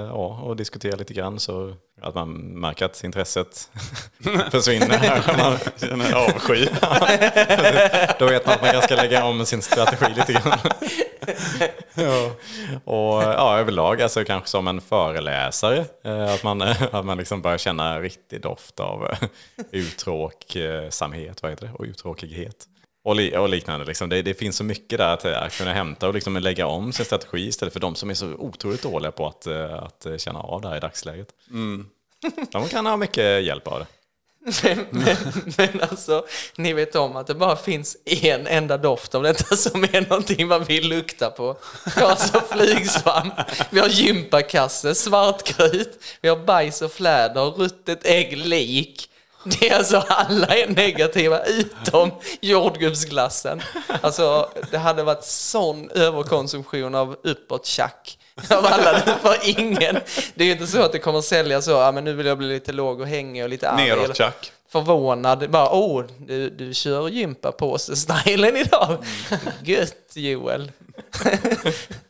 [0.08, 3.70] ja, och diskuterar lite grann så att man märker att intresset
[4.50, 5.36] försvinner.
[5.38, 6.66] man känner avsky.
[8.18, 10.58] Då vet man att man kanske ska lägga om sin strategi lite grann.
[11.94, 12.30] ja.
[12.84, 17.58] Och ja, överlag, alltså kanske som en föreläsare, eh, att man, att man liksom börjar
[17.58, 19.28] känna riktig doft av eh,
[19.70, 22.66] uttråksamhet, vad heter det, och uttråkighet.
[23.06, 23.86] Och, li, och liknande.
[23.86, 24.08] Liksom.
[24.08, 27.04] Det, det finns så mycket där att, att kunna hämta och liksom lägga om sin
[27.04, 30.60] strategi istället för de som är så otroligt dåliga på att, eh, att känna av
[30.60, 31.28] det här i dagsläget.
[32.52, 33.86] De kan ha mycket hjälp av det.
[34.62, 35.16] Men, men,
[35.56, 36.26] men alltså,
[36.56, 40.46] ni vet om att det bara finns en enda doft av detta som är någonting
[40.46, 41.56] man vill lukta på.
[41.96, 43.34] Vi har alltså flygsvamp,
[43.70, 49.10] vi har gympakasse, svartkrut, vi har bajs och fläder, ruttet ägg, lik.
[49.46, 53.62] Det är alltså alla är negativa utom jordgubbsglassen.
[54.00, 58.18] Alltså det hade varit sån överkonsumtion av uppåt-tjack.
[58.50, 59.98] Av alla, för ingen.
[60.34, 62.38] Det är ju inte så att det kommer sälja så, ja men nu vill jag
[62.38, 63.88] bli lite låg och hängig och lite arg.
[63.88, 64.52] Neråt Chuck.
[64.68, 69.04] Förvånad, bara åh, du, du kör gympapåse-stylen idag.
[69.64, 70.72] Gött Joel.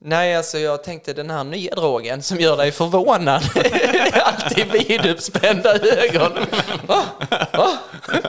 [0.00, 3.42] Nej, alltså jag tänkte den här nya drogen som gör dig förvånad.
[4.24, 6.32] Alltid viduppspända ögon.
[6.86, 7.04] Va?
[7.52, 7.78] Va?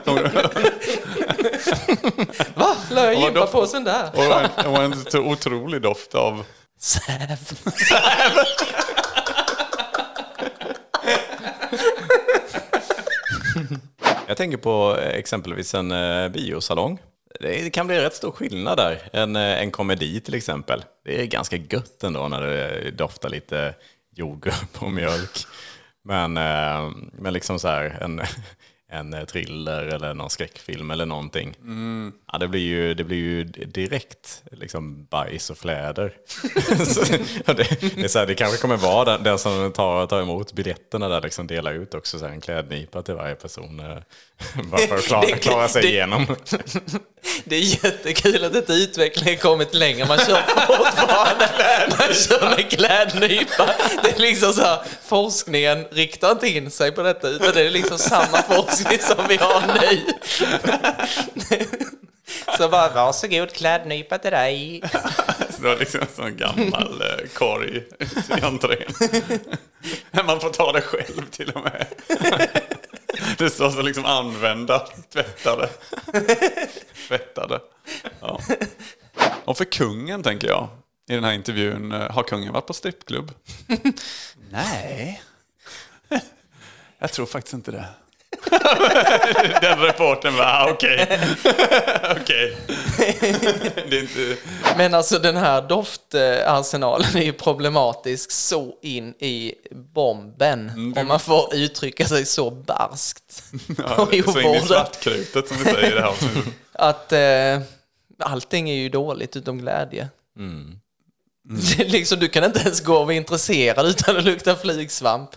[2.54, 2.76] Va?
[2.90, 4.10] La jag Och vad gympapåsen där?
[4.14, 6.44] Och en, och en otrolig doft av...
[6.78, 7.18] Säv.
[14.26, 16.98] Jag tänker på eh, exempelvis en eh, biosalong.
[17.40, 19.02] Det kan bli rätt stor skillnad där.
[19.12, 20.84] En, eh, en komedi till exempel.
[21.04, 23.74] Det är ganska gött ändå när det eh, doftar lite
[24.14, 25.46] jordgubb och mjölk.
[26.04, 28.22] Men, eh, men liksom så här en,
[28.92, 31.54] en eh, thriller eller någon skräckfilm eller någonting.
[32.32, 36.12] Ja, det, blir ju, det blir ju direkt liksom bajs och fläder.
[36.86, 37.00] så,
[37.46, 40.52] ja, det, det, så här, det kanske kommer vara den, den som tar, tar emot
[40.52, 43.80] biljetterna där liksom delar ut också så här, en klädnypa till varje person.
[43.80, 43.96] eh,
[44.64, 46.36] Bara för att klara, klara sig det- igenom.
[47.44, 50.06] Det är jättekul att detta utvecklingen kommit längre.
[50.08, 51.48] Man kör fortfarande
[51.98, 53.70] man kör med klädnypa.
[54.02, 57.70] Det är liksom så här, forskningen riktar inte in sig på detta utan det är
[57.70, 60.12] liksom samma forskning Precis som vi har nu.
[62.56, 64.82] Så bara, varsågod klädnypa till dig.
[65.50, 67.76] Så det var liksom en sån gammal eh, korg
[68.38, 68.92] i entrén.
[70.10, 71.86] Men man får ta det själv till och med.
[73.38, 75.68] Det står så liksom använda, tvättade.
[77.08, 77.60] Tvättade.
[78.20, 78.40] Ja.
[79.44, 80.68] Och för kungen tänker jag,
[81.10, 83.32] i den här intervjun, eh, har kungen varit på strippklubb?
[84.50, 85.22] Nej.
[86.98, 87.84] Jag tror faktiskt inte det.
[89.60, 91.20] Den reporten var, ah, okej.
[92.20, 92.56] Okej.
[94.00, 94.36] Inte...
[94.76, 99.54] Men alltså den här doftarsenalen är ju problematisk så in i
[99.94, 100.92] bomben.
[100.96, 103.42] Om man får uttrycka sig så barskt.
[103.78, 106.44] Ja, så in i svartkrutet som vi säger i det här avsnittet.
[106.72, 107.60] Att eh,
[108.18, 110.08] allting är ju dåligt utom glädje.
[110.34, 110.42] Det
[111.50, 115.30] är liksom, du kan inte ens gå och vara intresserad utan att lukta flygsvamp.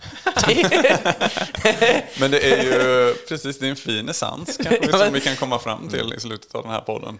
[0.46, 5.12] Det, Men det är ju precis, det är en fin essens kanske Ja, som men-
[5.12, 7.18] vi kan komma fram till i slutet av den här podden.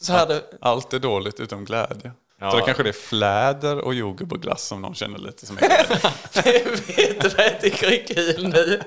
[0.00, 2.10] så här det, Allt är dåligt utom glädje.
[2.40, 2.50] Ja.
[2.50, 5.58] Så då kanske det är fläder och jordgubb och glass som någon känner lite som
[5.58, 5.62] är
[6.96, 8.80] vet du vad jag tycker är kul nu?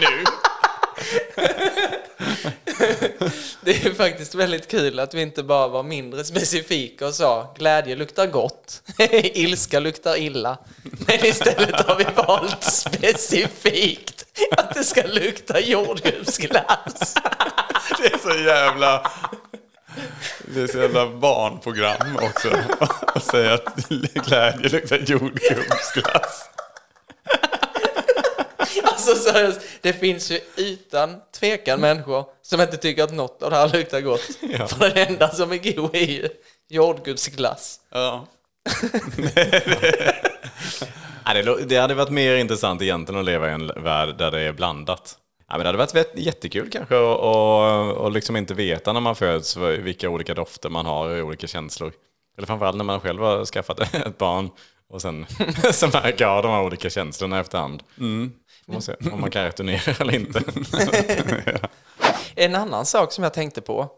[0.00, 0.24] nu.
[3.60, 7.96] Det är faktiskt väldigt kul att vi inte bara var mindre specifika och sa glädje
[7.96, 8.82] luktar gott,
[9.22, 10.58] ilska luktar illa.
[10.82, 14.24] Men istället har vi valt specifikt
[14.56, 17.14] att det ska lukta jordgubbsglass.
[17.98, 19.10] Det är så jävla...
[20.54, 22.48] Det är så jävla barnprogram också.
[23.06, 26.48] Att säga att glädje luktar jordgubbsglass.
[28.84, 33.56] Alltså seriöst, det finns ju utan tvekan människor som inte tycker att något av det
[33.56, 34.20] här luktar gott.
[34.70, 36.28] För det enda som är god är ju
[36.68, 37.80] jordgubbsglass.
[37.90, 38.26] Ja.
[41.34, 44.52] Ja, det, hade varit mer intressant egentligen att leva i en värld där det är
[44.52, 45.18] blandat.
[45.48, 49.16] Ja, men det hade varit jättekul kanske att och, och liksom inte veta när man
[49.16, 51.92] föds vilka olika dofter man har och olika känslor.
[52.36, 54.50] Eller framförallt när man själv har skaffat ett barn
[54.90, 55.26] och sen
[55.72, 57.82] så märker av de här olika känslorna efterhand.
[58.68, 60.42] Får man se om man kan returnera eller inte.
[62.34, 63.88] En annan sak som jag tänkte på.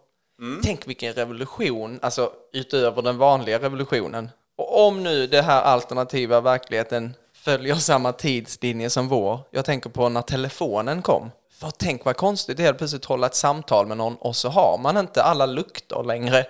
[0.62, 4.31] Tänk vilken revolution, alltså utöver den vanliga revolutionen.
[4.59, 9.41] Och om nu det här alternativa verkligheten följer samma tidslinje som vår.
[9.51, 11.31] Jag tänker på när telefonen kom.
[11.61, 14.49] För tänk vad konstigt det är att plötsligt hålla ett samtal med någon och så
[14.49, 16.47] har man inte alla lukter längre.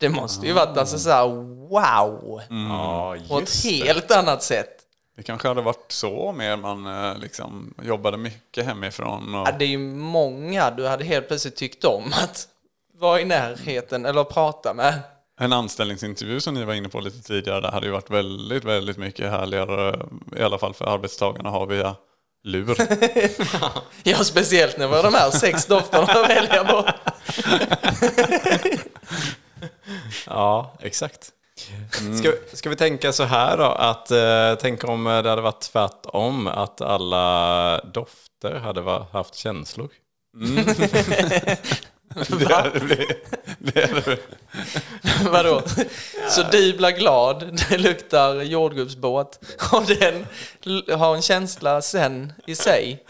[0.00, 1.26] Det måste ju varit alltså så här
[1.68, 2.40] wow!
[2.50, 4.77] Ja, På ett helt annat sätt.
[5.18, 9.34] Det kanske hade varit så mer man eh, liksom jobbade mycket hemifrån.
[9.34, 9.48] Och...
[9.48, 12.48] Ja, det är ju många du hade helt plötsligt tyckt om att
[12.98, 15.00] vara i närheten eller prata med.
[15.40, 18.96] En anställningsintervju som ni var inne på lite tidigare, det hade ju varit väldigt, väldigt
[18.96, 20.06] mycket härligare,
[20.36, 21.96] i alla fall för arbetstagarna, att ha via
[22.44, 22.76] lur.
[24.02, 26.86] Ja, speciellt när var de här sex dofterna att välja på.
[30.26, 31.32] Ja, exakt.
[32.18, 36.46] Ska, ska vi tänka så här då, att eh, tänk om det hade varit tvärtom,
[36.46, 39.88] att alla dofter hade va- haft känslor.
[42.38, 44.18] det, hade blivit-
[45.30, 45.62] Vadå?
[46.30, 49.38] Så du blir glad, det luktar jordgubbsbåt
[49.72, 50.26] och den
[50.98, 53.04] har en känsla sen i sig.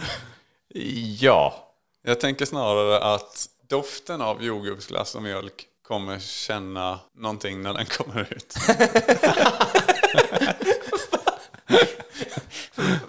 [1.21, 1.69] Ja,
[2.05, 8.33] jag tänker snarare att doften av jordgubbsglass och mjölk kommer känna någonting när den kommer
[8.33, 8.55] ut.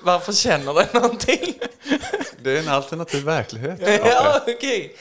[0.02, 1.60] Varför känner den någonting?
[2.44, 3.80] Det är en alternativ verklighet.
[4.06, 4.96] Ja, okej.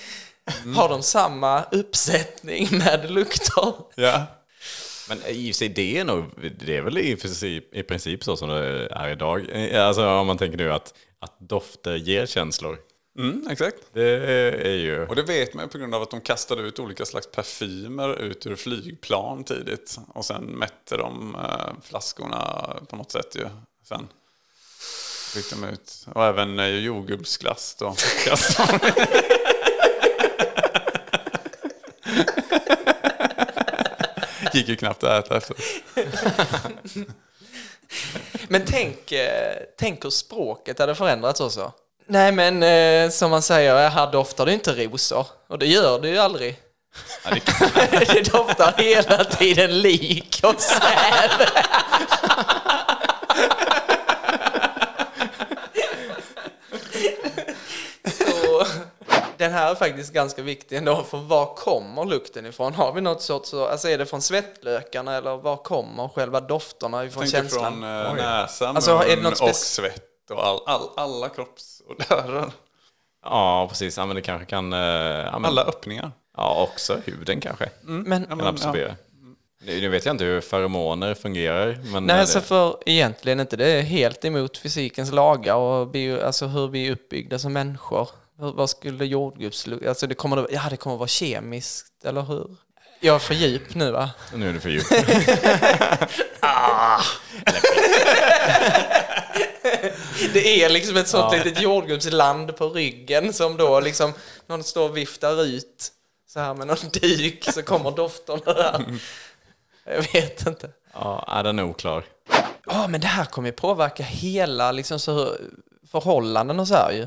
[0.77, 3.75] Har de samma uppsättning med lukter?
[3.95, 4.27] Ja.
[5.09, 6.25] men i och för sig det är nog,
[6.61, 9.51] det är väl i princip, i princip så som det är idag.
[9.75, 12.79] Alltså om man tänker nu att, att dofter ger känslor.
[13.19, 13.77] Mm, exakt.
[13.93, 14.11] Det
[14.69, 15.07] är ju...
[15.07, 18.15] Och det vet man ju på grund av att de kastade ut olika slags parfymer
[18.15, 19.99] ut ur flygplan tidigt.
[20.15, 23.47] Och sen mätte de eh, flaskorna på något sätt ju.
[23.85, 24.09] Sen
[25.35, 26.07] fick de ut.
[26.15, 27.97] Och även eh, jordgubbsglass då.
[34.53, 35.57] Gick ju knappt att äta efter.
[38.49, 41.73] Men tänk, eh, tänk hur språket hade förändrats också.
[42.11, 45.27] Nej men eh, som man säger, här doftar det inte rosor.
[45.49, 46.61] Och det gör det ju aldrig.
[47.25, 47.41] Ja, det,
[48.13, 51.47] det doftar hela tiden lik och säv.
[58.05, 58.67] Så,
[59.37, 62.75] den här är faktiskt ganska viktig ändå, för var kommer lukten ifrån?
[62.75, 67.27] Har vi något sorts, alltså är det från svettlökarna eller var kommer själva dofterna ifrån
[67.27, 67.73] känslan?
[67.73, 72.51] från eh, näsa, Alltså, är det mun något och svett och all, all, alla kroppsodörer.
[73.25, 73.97] Ja, precis.
[73.97, 74.73] Ja, men det kanske kan...
[74.73, 76.11] eh, Ja, men, Alla öppningar.
[76.37, 77.69] ja, också huden kanske.
[77.83, 78.97] Men, Kan absorbera.
[79.61, 81.79] Nu nu vet jag inte hur feromoner fungerar.
[81.85, 86.21] Men nej, alltså det, för egentligen inte det är helt emot fysikens lagar och bio,
[86.27, 88.09] alltså hur vi är uppbyggda som människor.
[88.39, 89.87] Hur, vad skulle jordgubbslukt...
[89.87, 92.47] Alltså det kommer, att- ja, det kommer att vara kemiskt, eller hur?
[93.01, 94.11] Jag är för djup nu va?
[94.35, 94.91] nu är det för djupt.
[100.33, 101.45] Det är liksom ett sånt Ja.
[101.45, 104.13] litet jordgubbsland på ryggen som då liksom
[104.47, 105.93] någon står och viftar ut
[106.29, 108.85] så här med någon duk så kommer dofterna där.
[109.85, 110.71] Jag vet inte.
[110.95, 112.05] ja, är den oklar.
[112.67, 115.37] Ja, men det här kommer ju påverka hela liksom, så,
[115.93, 117.07] förhållanden och så här ju.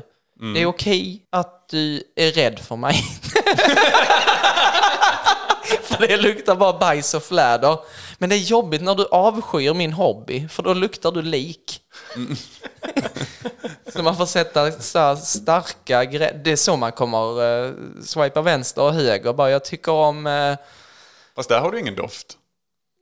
[0.54, 2.94] Det är okej att du är rädd för mig.
[5.82, 7.78] för det luktar bara bajs och fläder.
[8.18, 11.80] Men det är jobbigt när du avskyr min hobby, för då luktar du lik.
[13.92, 17.72] Så man får sätta så starka grä- Det är så man kommer uh,
[18.04, 19.32] swipa vänster och höger.
[19.32, 20.26] Bara jag tycker om...
[20.26, 20.56] eh,
[21.36, 22.38] Fast där har du ingen doft.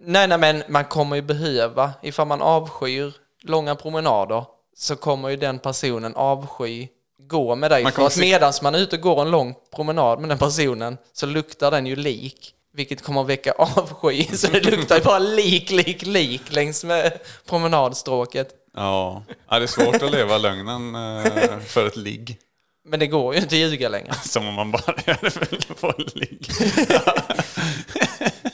[0.02, 4.44] Nej, nej, men man kommer ju behöva, ifall man avskyr långa promenader,
[4.76, 6.88] så kommer ju den personen avsky
[7.28, 7.82] gå med dig.
[7.82, 10.98] Man För att medan man är ute och går en lång promenad med den personen
[11.12, 12.54] så luktar den ju lik.
[12.72, 14.24] Vilket kommer att väcka avsky.
[14.36, 18.54] Så det luktar ju bara lik, lik, lik längs med promenadstråket.
[18.76, 19.22] Ja.
[19.48, 22.38] ja, det är svårt att leva lögnen eh, för ett ligg.
[22.84, 24.14] Men det går ju inte att ljuga längre.
[24.24, 26.50] Som om man bara gör det för- ett ligg.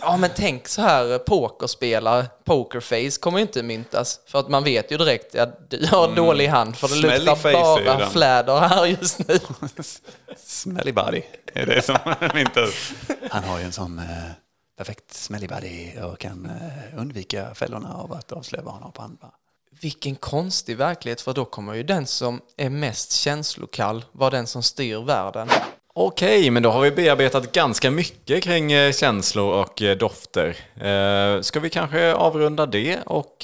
[0.00, 4.20] Ja, men tänk så här, pokerspelare, pokerface kommer ju inte myntas.
[4.26, 7.84] För att man vet ju direkt att du har dålig hand, för det Smelly luktar
[7.84, 9.38] bara fläder här just nu.
[10.36, 11.22] Smelly body
[11.54, 11.96] är det som
[12.38, 12.68] inte...
[13.30, 14.04] Han har ju en sån eh,
[14.78, 19.02] perfekt smelly body och kan eh, undvika fällorna av att avslöja vad han har på
[19.02, 19.26] andra.
[19.80, 24.62] Vilken konstig verklighet, för då kommer ju den som är mest känslokall vara den som
[24.62, 25.48] styr världen.
[25.94, 30.56] Okej, men då har vi bearbetat ganska mycket kring eh, känslor och eh, dofter.
[30.86, 33.36] Eh, ska vi kanske avrunda det och...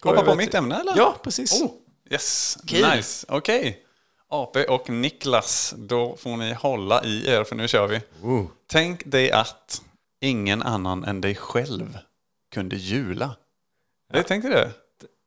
[0.00, 0.92] gå Hoppa på mitt ämne eller?
[0.96, 1.62] Ja, precis.
[1.62, 1.70] Oh,
[2.10, 2.88] yes, Kul.
[2.96, 3.26] nice.
[3.28, 3.82] Okej.
[4.28, 8.00] AP och Niklas, då får ni hålla i er för nu kör vi.
[8.22, 8.46] Oh.
[8.66, 9.82] Tänk dig att
[10.20, 11.98] ingen annan än dig själv
[12.54, 13.36] kunde jula.
[14.12, 14.22] Ja.
[14.26, 14.70] Tänk dig det?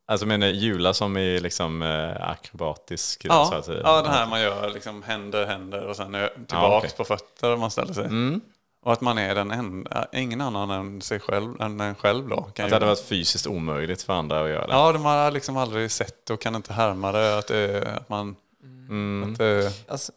[0.07, 3.21] Alltså menar jula som är liksom eh, akrobatisk?
[3.21, 3.81] så Ja, att säga.
[3.83, 6.91] ja, det här man gör liksom händer, händer och sen är tillbaks Ja, okej.
[6.97, 8.05] på fötter man ställer sig.
[8.05, 8.41] Mm.
[8.81, 12.35] Och att man är den enda, ingen annan än sig själv, än en själv då.
[12.35, 12.73] Kan Att det göra.
[12.75, 14.73] hade varit fysiskt omöjligt för andra att göra det.
[14.73, 17.37] Ja, de har liksom aldrig sett och kan inte härma det.
[17.37, 17.51] Att,
[17.97, 18.35] att man...
[18.89, 19.31] Mm.
[19.31, 20.11] Att det, Alltså,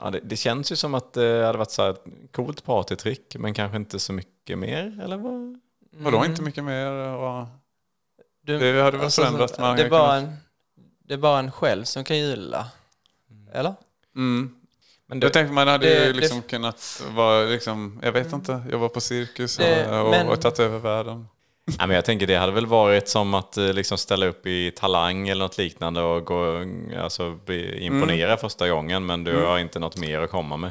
[0.00, 3.36] Ja, det, det känns ju som att det hade varit så här ett coolt partytrick,
[3.38, 5.60] men kanske inte så mycket mer, eller vad?
[5.96, 6.90] vadå inte mycket mer?
[6.92, 7.46] Och,
[8.46, 10.36] du, Det hade väl förändrat, man det, är bara en,
[11.08, 12.66] det är bara en själv som kan jula.
[13.52, 13.74] Eller?
[14.16, 14.50] mm.
[15.08, 18.62] Men Jag tänkte man hade det- ju det- liksom kunnat vara, liksom, jag vet inte,
[18.72, 21.26] jobba på cirkus Det- och, men- och tagit över världen.
[21.78, 24.70] Ja, men jag tänker det hade väl varit som att eh, liksom ställa upp i
[24.70, 26.64] Talang eller något liknande och gå,
[27.00, 30.70] alltså, bli, imponera första gången, men du har inte något mer att komma med.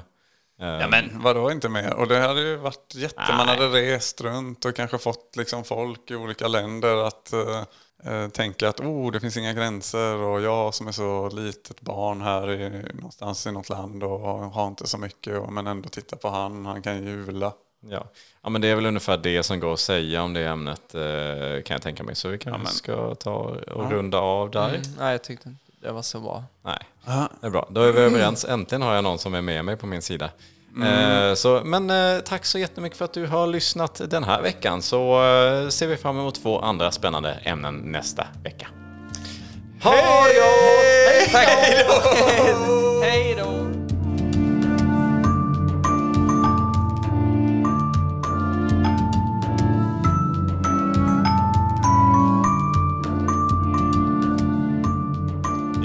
[0.61, 1.93] Eh, Ja men vadå inte mer?
[1.93, 3.21] Och det hade ju varit jätte...
[3.37, 3.57] Man Nej.
[3.57, 7.63] hade rest runt och kanske fått liksom folk i olika länder att eh,
[8.13, 12.21] eh, tänka att oh, det finns inga gränser och jag som är så litet barn
[12.21, 16.15] här i, någonstans i något land och har inte så mycket och, men ändå titta
[16.15, 17.53] på han, han kan jula.
[17.89, 18.03] Ja.
[18.41, 21.63] ja, men det är väl ungefär det som går att säga om det ämnet eh,
[21.63, 22.15] kan jag tänka mig.
[22.15, 23.31] Så vi kanske men- ska ta
[23.71, 24.69] och runda av där.
[24.69, 26.43] Mm, nej, jag tyckte inte det var så bra.
[26.63, 26.79] Nej,
[27.41, 27.67] det är bra.
[27.69, 28.45] Då är vi överens.
[28.45, 30.29] Äntligen har jag någon som är med mig på min sida.
[30.83, 34.81] Eh, så, men eh, tack så jättemycket för att du har lyssnat den här veckan.
[34.81, 38.67] Så eh, ser vi fram emot två andra spännande ämnen nästa vecka.
[39.83, 39.91] Ha
[40.27, 41.33] det gott!
[41.33, 43.01] Hej då!
[43.03, 43.64] Hej då!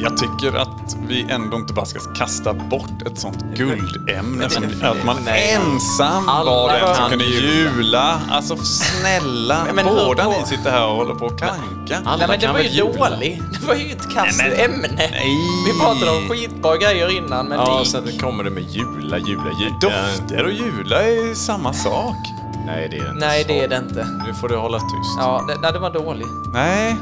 [0.03, 5.05] Jag tycker att vi ändå inte bara ska kasta bort ett sånt guldämne som att
[5.05, 5.53] man nej.
[5.53, 7.71] ensam Alla var den som kan kunde jula.
[7.77, 8.21] jula.
[8.31, 11.97] Alltså snälla, Men- men båda ni sitter här och håller på och klanka.
[12.05, 13.11] Alla Nej, men det var ju jula?
[13.11, 13.43] dåligt.
[13.61, 14.07] Det var ju ett
[14.39, 14.89] men- ämne.
[14.97, 15.37] Nej.
[15.67, 19.79] Vi pratade om skitbra grejer innan, men Ja, sen kommer det med jula, jula, jula.
[19.81, 22.17] Dofter och jula är samma sak.
[22.67, 23.27] Nej, det är det inte.
[23.27, 23.49] Nej, så.
[23.49, 24.07] det är det inte.
[24.27, 25.17] Nu får du hålla tyst.
[25.19, 26.29] Ja, det, nej, det var dåligt.
[26.53, 26.97] Nej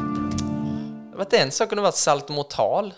[1.18, 2.94] varit en sak kunde varit saltomortal.